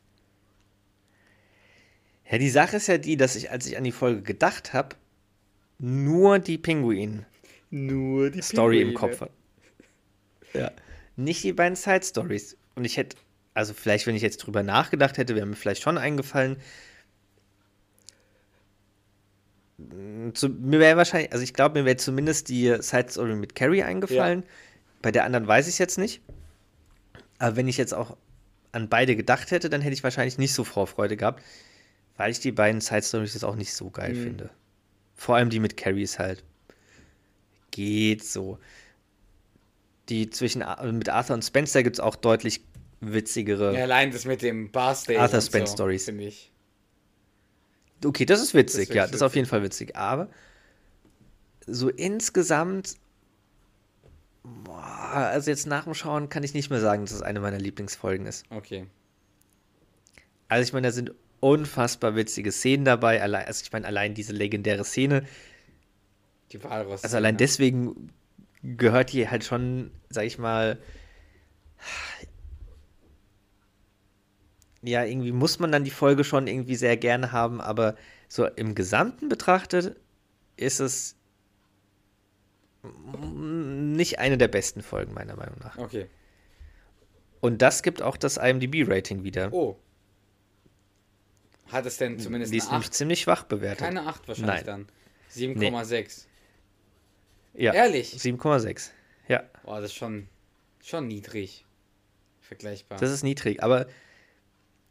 [2.29, 4.95] Ja, die Sache ist ja die, dass ich, als ich an die Folge gedacht habe,
[5.77, 7.25] nur die Pinguin
[7.69, 9.31] Nur die Story im Kopf hat.
[10.53, 10.71] Ja.
[11.15, 12.57] Nicht die beiden Side Stories.
[12.75, 13.17] Und ich hätte,
[13.53, 16.57] also vielleicht, wenn ich jetzt drüber nachgedacht hätte, wäre mir vielleicht schon eingefallen.
[19.77, 23.55] Mm, Zu, mir wäre wahrscheinlich, also ich glaube, mir wäre zumindest die Side Story mit
[23.55, 24.43] Carrie eingefallen.
[25.01, 26.21] Bei der anderen weiß ich jetzt nicht.
[27.39, 28.15] Aber wenn ich jetzt auch
[28.71, 31.43] an beide gedacht hätte, dann hätte ich wahrscheinlich nicht so Vorfreude gehabt,
[32.17, 34.23] weil ich die beiden Side Stories jetzt auch nicht so geil Mhm.
[34.23, 34.49] finde.
[35.15, 36.43] Vor allem die mit Carrie ist halt.
[37.71, 38.59] Geht so.
[40.09, 42.61] Die zwischen mit Arthur und Spencer gibt es auch deutlich
[43.11, 43.75] witzigere.
[43.75, 45.17] Ja, allein das mit dem Barstay.
[45.17, 46.05] Arthur Spence so, Stories.
[46.05, 46.51] Finde ich.
[48.03, 49.95] Okay, das ist witzig, Das ja, das ist auf jeden Fall witzig.
[49.95, 50.29] Aber
[51.65, 52.95] so insgesamt,
[54.43, 57.59] boah, also jetzt nach dem Schauen kann ich nicht mehr sagen, dass es eine meiner
[57.59, 58.45] Lieblingsfolgen ist.
[58.49, 58.87] Okay.
[60.49, 63.21] Also ich meine, da sind unfassbar witzige Szenen dabei.
[63.21, 65.23] Allein, also ich meine, allein diese legendäre Szene,
[66.51, 67.03] Die Walross.
[67.03, 68.11] Also allein deswegen
[68.61, 70.79] gehört die halt schon, sag ich mal,
[74.83, 77.95] ja, irgendwie muss man dann die Folge schon irgendwie sehr gerne haben, aber
[78.27, 79.99] so im Gesamten betrachtet
[80.57, 81.15] ist es
[82.83, 85.77] nicht eine der besten Folgen, meiner Meinung nach.
[85.77, 86.07] Okay.
[87.39, 89.51] Und das gibt auch das IMDb-Rating wieder.
[89.53, 89.77] Oh.
[91.71, 92.93] Hat es denn zumindest die ist eine nämlich 8?
[92.93, 93.79] ziemlich schwach bewertet.
[93.79, 94.65] Keine 8 wahrscheinlich Nein.
[94.65, 94.87] dann.
[95.33, 96.25] 7,6.
[97.53, 98.13] ja, Ehrlich?
[98.13, 98.91] 7,6.
[99.27, 100.27] Ja, Boah, das ist schon,
[100.83, 101.65] schon niedrig.
[102.41, 102.99] Vergleichbar.
[102.99, 103.63] das ist niedrig.
[103.63, 103.87] Aber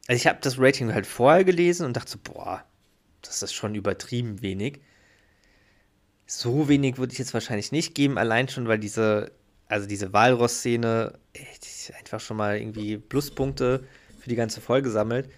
[0.08, 2.64] also ich habe das Rating halt vorher gelesen und dachte so, boah,
[3.22, 4.80] das ist schon übertrieben wenig.
[6.26, 9.32] So wenig würde ich jetzt wahrscheinlich nicht geben, allein schon, weil diese,
[9.68, 13.84] also diese Walross-Szene die einfach schon mal irgendwie Pluspunkte
[14.18, 15.30] für die ganze Folge sammelt.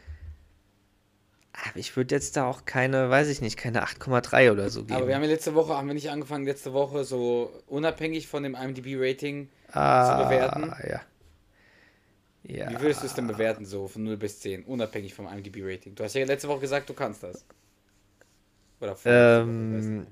[1.52, 4.96] Aber ich würde jetzt da auch keine, weiß ich nicht, keine 8,3 oder so geben.
[4.96, 8.42] Aber wir haben ja letzte Woche, haben wir nicht angefangen, letzte Woche so unabhängig von
[8.42, 10.72] dem IMDb-Rating ah, zu bewerten?
[10.88, 11.00] Ja.
[12.46, 12.70] Ja.
[12.70, 15.94] Wie würdest du es denn bewerten, so von 0 bis 10, unabhängig vom IMDb-Rating?
[15.94, 17.44] Du hast ja letzte Woche gesagt, du kannst das.
[18.80, 20.06] Oder Ähm,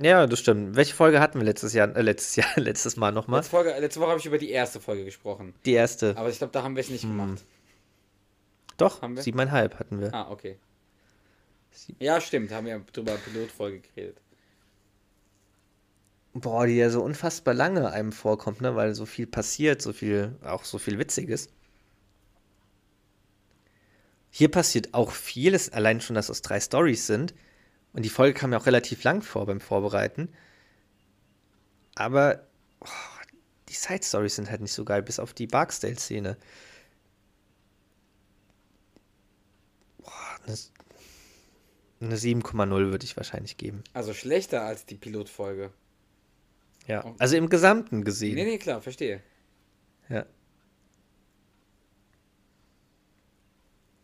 [0.00, 0.76] ja, das stimmt.
[0.76, 3.40] Welche Folge hatten wir letztes Jahr, äh, letztes Jahr, letztes Mal nochmal?
[3.40, 5.54] letzte, Folge, letzte Woche habe ich über die erste Folge gesprochen.
[5.64, 6.16] Die erste.
[6.16, 6.92] Aber ich glaube, da haben wir es Hm.
[6.92, 7.44] nicht gemacht.
[8.76, 9.22] Doch, haben wir?
[9.22, 10.12] siebeneinhalb hatten wir.
[10.14, 10.56] Ah, okay.
[11.98, 14.16] Ja, stimmt, haben wir drüber Pilotfolge geredet.
[16.34, 18.74] Boah, die ja so unfassbar lange einem vorkommt, ne?
[18.74, 21.48] Weil so viel passiert, so viel, auch so viel Witziges.
[24.34, 27.34] Hier passiert auch vieles, allein schon, dass es drei Stories sind.
[27.92, 30.30] Und die Folge kam mir auch relativ lang vor beim Vorbereiten.
[31.94, 32.46] Aber
[32.80, 32.88] oh,
[33.68, 36.38] die Side Stories sind halt nicht so geil, bis auf die Barksdale-Szene.
[40.46, 40.56] Eine,
[42.00, 43.84] eine 7,0 würde ich wahrscheinlich geben.
[43.92, 45.74] Also schlechter als die Pilotfolge.
[46.86, 47.14] Ja.
[47.18, 48.34] Also im Gesamten gesehen.
[48.36, 49.22] Nee, nee, klar, verstehe.
[50.08, 50.24] Ja.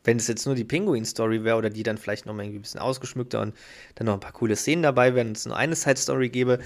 [0.08, 2.62] Wenn es jetzt nur die Pinguin-Story wäre oder die dann vielleicht noch mal irgendwie ein
[2.62, 3.54] bisschen ausgeschmückter und
[3.94, 6.60] dann noch ein paar coole Szenen dabei wären und es nur eine Side-Story gäbe,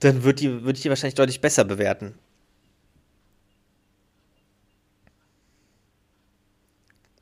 [0.00, 2.14] dann würde die, würd ich die wahrscheinlich deutlich besser bewerten.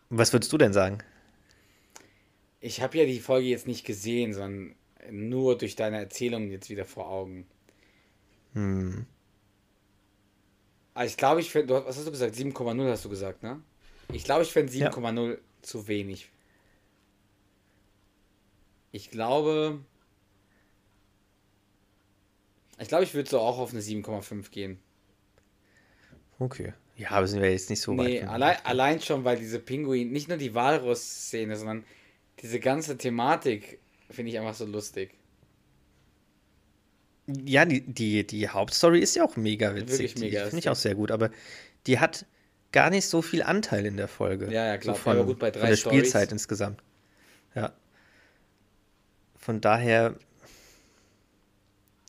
[0.09, 0.99] Was würdest du denn sagen?
[2.61, 4.77] Ich habe ja die Folge jetzt nicht gesehen, sondern
[5.11, 7.45] nur durch deine Erzählung jetzt wieder vor Augen.
[8.53, 9.05] Hm.
[10.95, 12.37] Also ich glaube, ich finde, was hast du gesagt?
[12.37, 13.61] 7,0 hast du gesagt, ne?
[14.15, 16.31] Ich glaube, ich finde 7,0 zu wenig.
[18.93, 19.81] Ich glaube,
[22.79, 24.79] ich glaube, ich würde so auch auf eine 7,5 gehen.
[26.39, 26.73] Okay.
[26.97, 28.07] Ja, aber sind wir jetzt nicht so weit.
[28.09, 31.85] Nee, von- allein, allein schon, weil diese Pinguin, nicht nur die Walrus-Szene, sondern
[32.43, 33.79] diese ganze Thematik
[34.11, 35.15] finde ich einfach so lustig.
[37.27, 39.99] Ja, die, die, die Hauptstory ist ja auch mega witzig.
[39.99, 41.31] Wirklich Die mega Finde ich auch sehr gut, aber
[41.87, 42.27] die hat
[42.73, 44.47] gar nicht so viel Anteil in der Folge.
[44.53, 44.95] Ja, ja, klar.
[44.95, 46.83] So von, Aber gut, bei drei von der Storys- Spielzeit insgesamt.
[47.55, 47.73] Ja.
[49.37, 50.15] Von daher,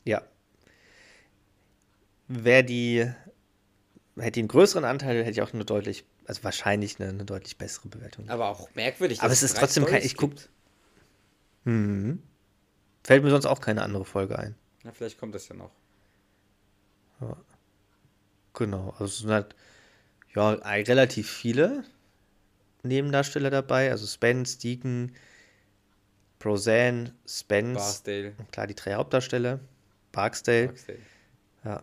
[0.04, 0.22] ja.
[2.28, 3.10] Wäre die,
[4.16, 7.58] hätte die einen größeren Anteil, hätte ich auch eine deutlich, also wahrscheinlich eine, eine deutlich
[7.58, 8.28] bessere Bewertung.
[8.28, 9.20] Aber auch merkwürdig.
[9.22, 10.50] Aber es ist trotzdem kein- Storys ich guck- gibt.
[11.64, 12.22] Mhm.
[13.04, 14.54] Fällt mir sonst auch keine andere Folge ein.
[14.84, 15.70] Na, vielleicht kommt das ja noch.
[18.54, 19.54] Genau, also es sind halt
[20.34, 21.84] ja relativ viele
[22.82, 23.90] Nebendarsteller dabei.
[23.90, 25.12] Also Spence, Deacon,
[26.44, 29.60] Roseanne, Spence, Barsdale, und klar die drei Hauptdarsteller,
[30.10, 30.66] Barksdale.
[30.68, 30.98] Barksdale.
[31.64, 31.82] Ja.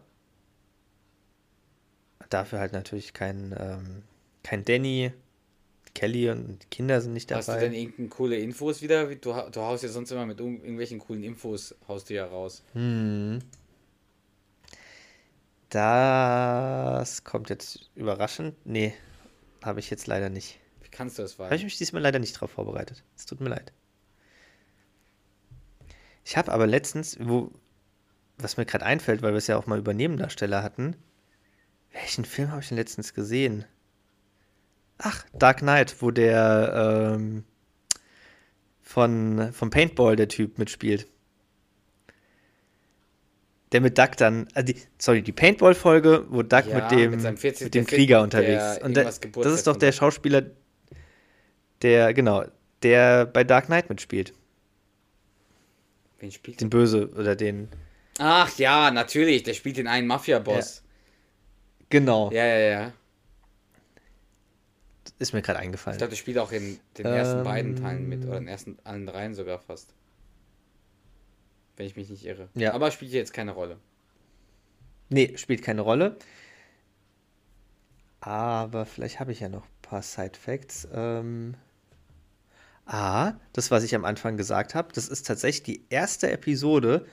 [2.30, 4.04] Dafür halt natürlich kein, ähm,
[4.44, 5.12] kein Danny,
[5.96, 7.76] Kelly und die Kinder sind nicht Hast du denn dabei.
[7.78, 9.10] irgendeine coole Infos wieder?
[9.10, 12.26] Wie- Du, du haust ja sonst immer mit irgend- irgendwelchen coolen Infos, haust du ja
[12.26, 12.62] raus.
[12.74, 13.40] Hm.
[15.70, 18.56] Das kommt jetzt überraschend.
[18.66, 18.94] Nee,
[19.64, 20.60] habe ich jetzt leider nicht.
[20.82, 21.64] Wie kannst du das Habe ich wagen?
[21.66, 23.04] mich diesmal leider nicht drauf vorbereitet.
[23.16, 23.72] Es tut mir leid.
[26.26, 27.52] Ich habe aber letztens, wo,
[28.38, 30.96] was mir gerade einfällt, weil wir es ja auch mal über Nebendarsteller hatten,
[31.92, 33.66] welchen Film habe ich denn letztens gesehen?
[34.98, 37.46] Ach, Dark Knight, wo der ähm,
[38.82, 41.08] von vom Paintball der Typ mitspielt.
[43.72, 47.22] Der mit Duck dann, also die, sorry, die Paintball-Folge, wo Duck Ja, mit dem, mit
[47.22, 47.66] seinem 40.
[47.66, 48.82] mit dem Krieger unterwegs ist.
[48.84, 50.44] Und irgendwas das ist doch der Schauspieler,
[51.84, 52.46] der, genau,
[52.82, 54.34] der bei Dark Knight mitspielt.
[56.20, 57.70] Wen spielt Den Böse oder den.
[58.18, 59.44] Ach ja, natürlich.
[59.44, 60.84] Der spielt den einen Mafia-Boss.
[61.90, 62.46] Genau, Ja.
[62.46, 62.94] ja, ja,
[65.20, 65.98] ist mir gerade Ich eingefallen.
[65.98, 67.44] glaube, der spielt auch in den ersten Ähm.
[67.44, 68.24] beiden Teilen mit.
[68.26, 69.94] Oder in den ersten allen dreien sogar fast.
[71.80, 72.50] Wenn ich mich nicht irre.
[72.56, 72.74] Ja.
[72.74, 73.78] Aber spielt jetzt keine Rolle.
[75.08, 76.18] Nee, spielt keine Rolle.
[78.20, 80.90] Aber vielleicht habe ich ja noch ein paar Side-Facts.
[80.94, 81.56] Ähm,
[82.86, 87.06] ah, das, was ich am Anfang gesagt habe, das ist tatsächlich die erste Episode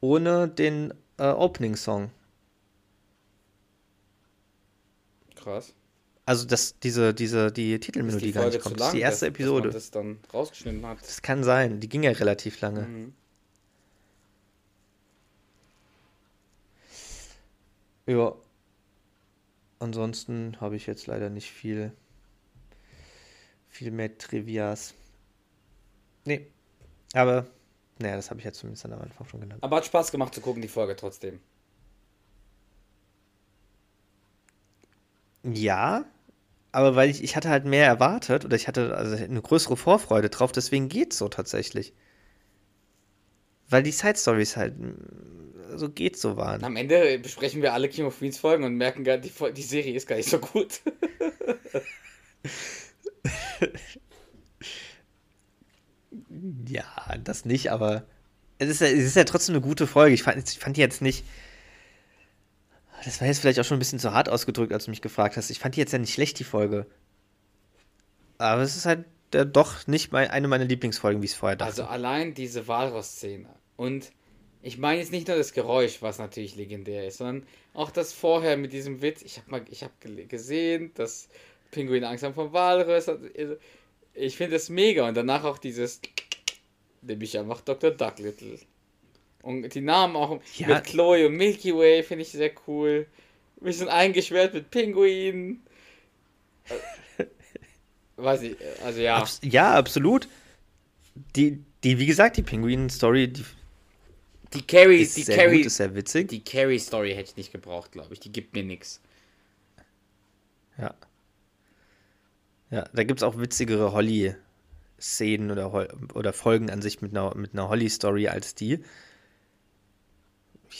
[0.00, 2.10] ohne den äh, Opening-Song.
[5.36, 5.72] Krass.
[6.26, 8.80] Also das, diese, diese, die Titelmelodie die gar nicht kommt.
[8.80, 9.70] lang, Das ist die erste dass, Episode.
[9.70, 11.00] Dass man das dann rausgeschnitten hat.
[11.00, 11.78] Das kann sein.
[11.78, 12.82] Die ging ja relativ lange.
[12.82, 13.14] Mhm.
[18.06, 18.34] Ja.
[19.78, 21.92] Ansonsten habe ich jetzt leider nicht viel,
[23.68, 24.94] viel mehr Trivias.
[26.24, 26.50] Nee.
[27.12, 27.46] Aber,
[27.98, 29.62] naja, das habe ich ja zumindest am Anfang schon genannt.
[29.62, 31.40] Aber hat Spaß gemacht zu gucken, die Folge trotzdem.
[35.42, 36.04] Ja,
[36.72, 40.30] aber weil ich, ich hatte halt mehr erwartet oder ich hatte also eine größere Vorfreude
[40.30, 41.92] drauf, deswegen geht's so tatsächlich.
[43.68, 44.74] Weil die Side Stories halt
[45.78, 46.62] so geht so waren.
[46.64, 49.94] Am Ende besprechen wir alle King of Queens Folgen und merken gar, die, die Serie
[49.94, 50.80] ist gar nicht so gut.
[56.68, 56.84] Ja,
[57.22, 58.04] das nicht, aber
[58.58, 60.14] es ist ja, es ist ja trotzdem eine gute Folge.
[60.14, 61.24] Ich fand, ich fand die jetzt nicht.
[63.04, 65.36] Das war jetzt vielleicht auch schon ein bisschen zu hart ausgedrückt, als du mich gefragt
[65.36, 65.50] hast.
[65.50, 66.86] Ich fand die jetzt ja nicht schlecht, die Folge.
[68.38, 71.56] Aber es ist halt äh, doch nicht mein, eine meiner Lieblingsfolgen, wie ich es vorher
[71.56, 71.70] dachte.
[71.70, 73.48] Also allein diese Walross-Szene.
[73.76, 74.10] Und
[74.64, 78.56] ich meine jetzt nicht nur das Geräusch, was natürlich legendär ist, sondern auch das vorher
[78.56, 79.20] mit diesem Witz.
[79.20, 79.92] Ich habe mal, ich habe
[80.26, 81.28] gesehen, dass
[81.70, 82.88] Pinguin Angst haben vom hat.
[82.88, 83.18] Also,
[84.14, 85.06] Ich finde das mega.
[85.06, 86.00] Und danach auch dieses,
[87.02, 87.90] nämlich einfach Dr.
[87.90, 88.58] Ducklittle.
[89.42, 90.68] Und die Namen auch Ja.
[90.68, 93.06] mit Chloe und Milky Way finde ich sehr cool.
[93.60, 95.60] Wir sind eingeschwert mit Pinguin.
[97.18, 97.24] Äh,
[98.16, 99.16] Weiß ich, also ja.
[99.16, 100.26] Abs ja, absolut.
[101.36, 103.44] Die, die, wie gesagt, die Pinguin-Story, die
[104.54, 106.28] Die Carrie, ist die sehr Carrie, gut, ist sehr witzig.
[106.28, 108.20] Die Carrie-Story hätte ich nicht gebraucht, glaube ich.
[108.20, 109.00] Die gibt mir nichts.
[110.78, 110.94] Ja.
[112.70, 117.34] Ja, da gibt es auch witzigere Holly-Szenen oder, Hol- oder Folgen an sich mit einer,
[117.36, 118.82] mit einer Holly-Story als die.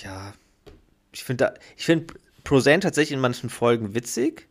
[0.03, 0.35] Ja,
[1.13, 2.15] ich finde ich finde
[2.81, 4.49] tatsächlich in manchen Folgen witzig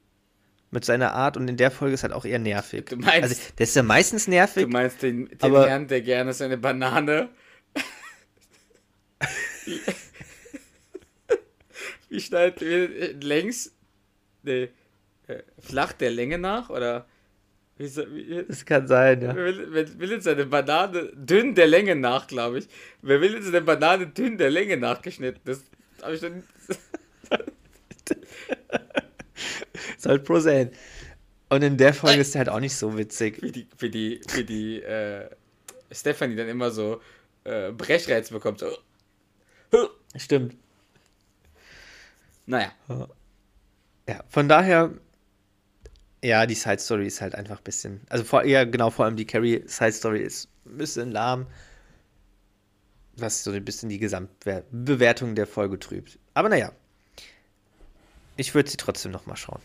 [0.72, 2.86] mit seiner Art und in der Folge ist halt auch eher nervig.
[2.86, 4.64] Du meinst- also, der ist ja meistens nervig.
[4.64, 7.30] Du meinst den, den Herrn, der gerne seine Banane.
[9.66, 9.80] Wie,
[12.10, 13.74] wie schneidet wie, längs.
[14.44, 14.70] Nee,
[15.28, 16.70] äh, flach der Länge nach?
[16.70, 17.08] Oder.
[17.78, 19.36] Wie, wie, Das kann sein, ja.
[19.36, 22.68] Wer will, wer will jetzt seine Banane dünn der Länge nach, glaube ich.
[23.02, 25.42] Wer will jetzt eine Banane dünn der Länge nachgeschnitten?
[25.46, 25.64] Das
[26.02, 26.44] habe ich schon.
[29.98, 30.72] Ist halt Prozane.
[31.50, 33.42] Und in der Folge ist er halt auch nicht so witzig.
[33.42, 35.30] Wie die, für die, für die äh,
[35.92, 37.02] Stephanie dann immer so
[37.44, 38.60] äh, Brechreiz bekommt.
[38.60, 38.68] So.
[40.16, 40.56] Stimmt.
[42.46, 42.72] Naja,
[44.08, 44.92] Ja, von daher,
[46.24, 49.16] ja, die Side Story ist halt einfach ein bisschen, also vor, ja, genau, vor allem
[49.16, 51.48] die Carrie Side Story ist ein bisschen lahm,
[53.16, 56.20] was so ein bisschen die Gesamtbewertung der Folge trübt.
[56.34, 56.72] Aber naja,
[58.36, 59.62] ich würde sie trotzdem noch mal schauen,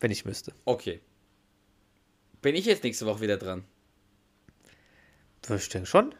[0.00, 0.52] wenn ich müsste.
[0.64, 1.00] okay.
[2.42, 3.64] Bin ich jetzt nächste Woche wieder dran?
[5.48, 6.14] Ich denke schon.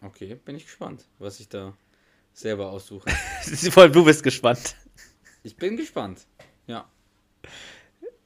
[0.00, 1.76] Okay, bin ich gespannt, was ich da
[2.36, 3.10] selber aussuche.
[3.70, 4.76] Vor allem du bist gespannt.
[5.42, 6.26] Ich bin gespannt.
[6.66, 6.88] Ja.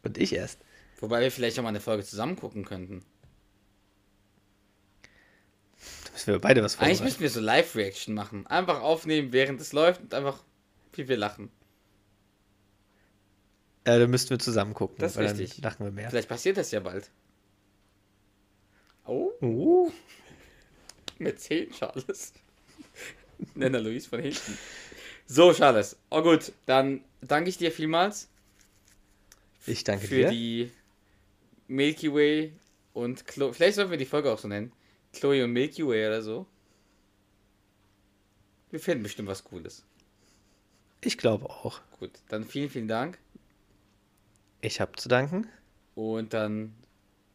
[0.03, 0.59] Und ich erst.
[0.99, 3.03] Wobei wir vielleicht auch mal eine Folge zusammen gucken könnten.
[6.05, 7.05] Da müssen wir beide was Eigentlich vorbereiten.
[7.05, 8.47] müssten wir so Live-Reaction machen.
[8.47, 10.43] Einfach aufnehmen, während es läuft und einfach,
[10.93, 11.51] wie wir lachen.
[13.85, 15.57] Äh, da müssten wir zusammen gucken, Das ist richtig.
[15.57, 16.11] dann lachen wir mehr.
[16.11, 17.11] Vielleicht passiert das ja bald.
[19.07, 19.91] Oh, Uh,
[21.19, 22.35] mit 10 Charles.
[23.55, 24.59] Nenner Luis von hinten.
[25.27, 25.97] So, Charles.
[26.11, 28.29] Oh gut, dann danke ich dir vielmals
[29.67, 30.31] ich danke für dir.
[30.31, 30.73] die
[31.69, 32.53] Milky Way
[32.93, 33.53] und Chloe.
[33.53, 34.73] Vielleicht sollten wir die Folge auch so nennen.
[35.13, 36.47] Chloe und Milky Way oder so.
[38.71, 39.85] Wir finden bestimmt was Cooles.
[41.03, 41.81] Ich glaube auch.
[41.99, 43.19] Gut, dann vielen, vielen Dank.
[44.61, 45.49] Ich habe zu danken.
[45.95, 46.75] Und dann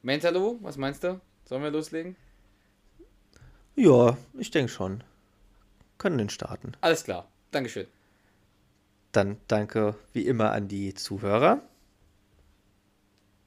[0.02, 1.20] Mentalo, was meinst du?
[1.46, 2.16] Sollen wir loslegen?
[3.76, 5.04] Ja, ich denke schon.
[5.98, 6.74] Können den starten.
[6.82, 7.28] Alles klar.
[7.52, 7.88] Dankeschön.
[9.12, 11.62] Dann danke wie immer an die Zuhörer.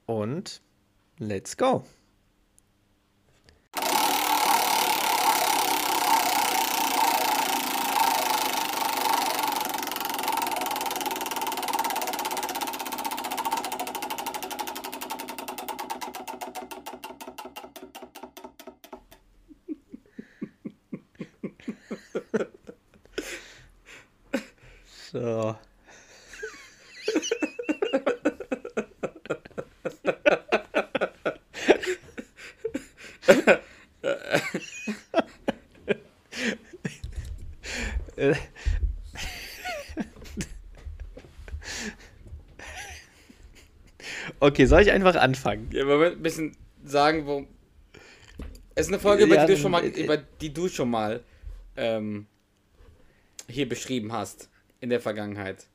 [0.07, 0.63] Und
[1.19, 1.85] let's go.
[25.19, 25.57] So.
[38.17, 38.35] Äh.
[44.41, 45.69] Okay, soll ich einfach anfangen?
[45.73, 47.45] Ja, wir ein bisschen sagen, wo.
[48.77, 50.91] Es ist eine Folge, über, Ja, die, du schon mal, äh, über die du schon
[50.91, 51.25] mal
[51.77, 52.27] ähm,
[53.49, 54.49] hier beschrieben hast
[54.81, 55.67] in der Vergangenheit.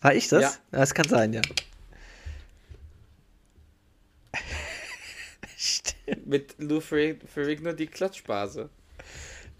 [0.00, 0.42] War ich das?
[0.42, 0.52] Ja.
[0.80, 1.42] Das kann sein, ja.
[6.24, 8.68] Mit Lou Ferri- Ferrigno die Klatschbase.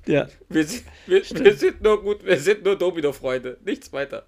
[0.06, 0.28] Ja.
[0.48, 3.58] Wir sind, wir, wir sind nur gut, wir sind nur Domino-Freunde.
[3.64, 4.26] Nichts weiter.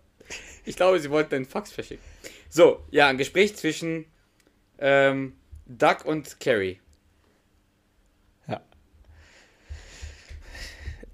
[0.64, 2.04] Ich glaube, sie wollten einen Fax verschicken.
[2.48, 4.06] So, ja, ein Gespräch zwischen
[4.78, 5.34] ähm,
[5.66, 6.78] Doug und Carrie.
[8.46, 8.60] ja.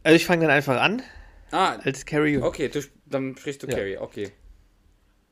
[0.02, 1.02] Also ich fange dann einfach an,
[1.50, 2.38] Ah, als Carrie.
[2.38, 3.76] okay, du, dann sprichst du Ja.
[3.76, 4.30] Carrie, okay.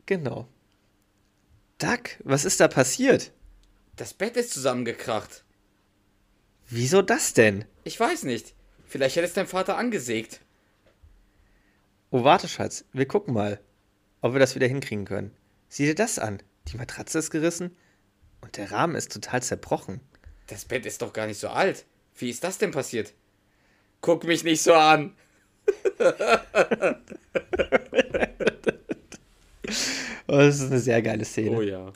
[0.07, 0.49] Genau.
[1.79, 3.33] Duck, was ist da passiert?
[3.97, 5.45] Das Bett ist zusammengekracht.
[6.69, 7.65] Wieso das denn?
[7.85, 8.55] Ich weiß nicht.
[8.87, 10.41] Vielleicht hätte es dein Vater angesägt.
[12.11, 12.85] Oh, warte, Schatz.
[12.93, 13.61] Wir gucken mal,
[14.23, 15.35] ob wir das wieder hinkriegen können.
[15.69, 16.43] Sieh dir das an.
[16.69, 17.77] Die Matratze ist gerissen
[18.41, 20.01] und der Rahmen ist total zerbrochen.
[20.47, 21.85] Das Bett ist doch gar nicht so alt.
[22.17, 23.15] Wie ist das denn passiert?
[24.01, 25.15] Guck mich nicht so an.
[30.31, 31.57] Oh, das ist eine sehr geile Szene.
[31.57, 31.91] Oh ja.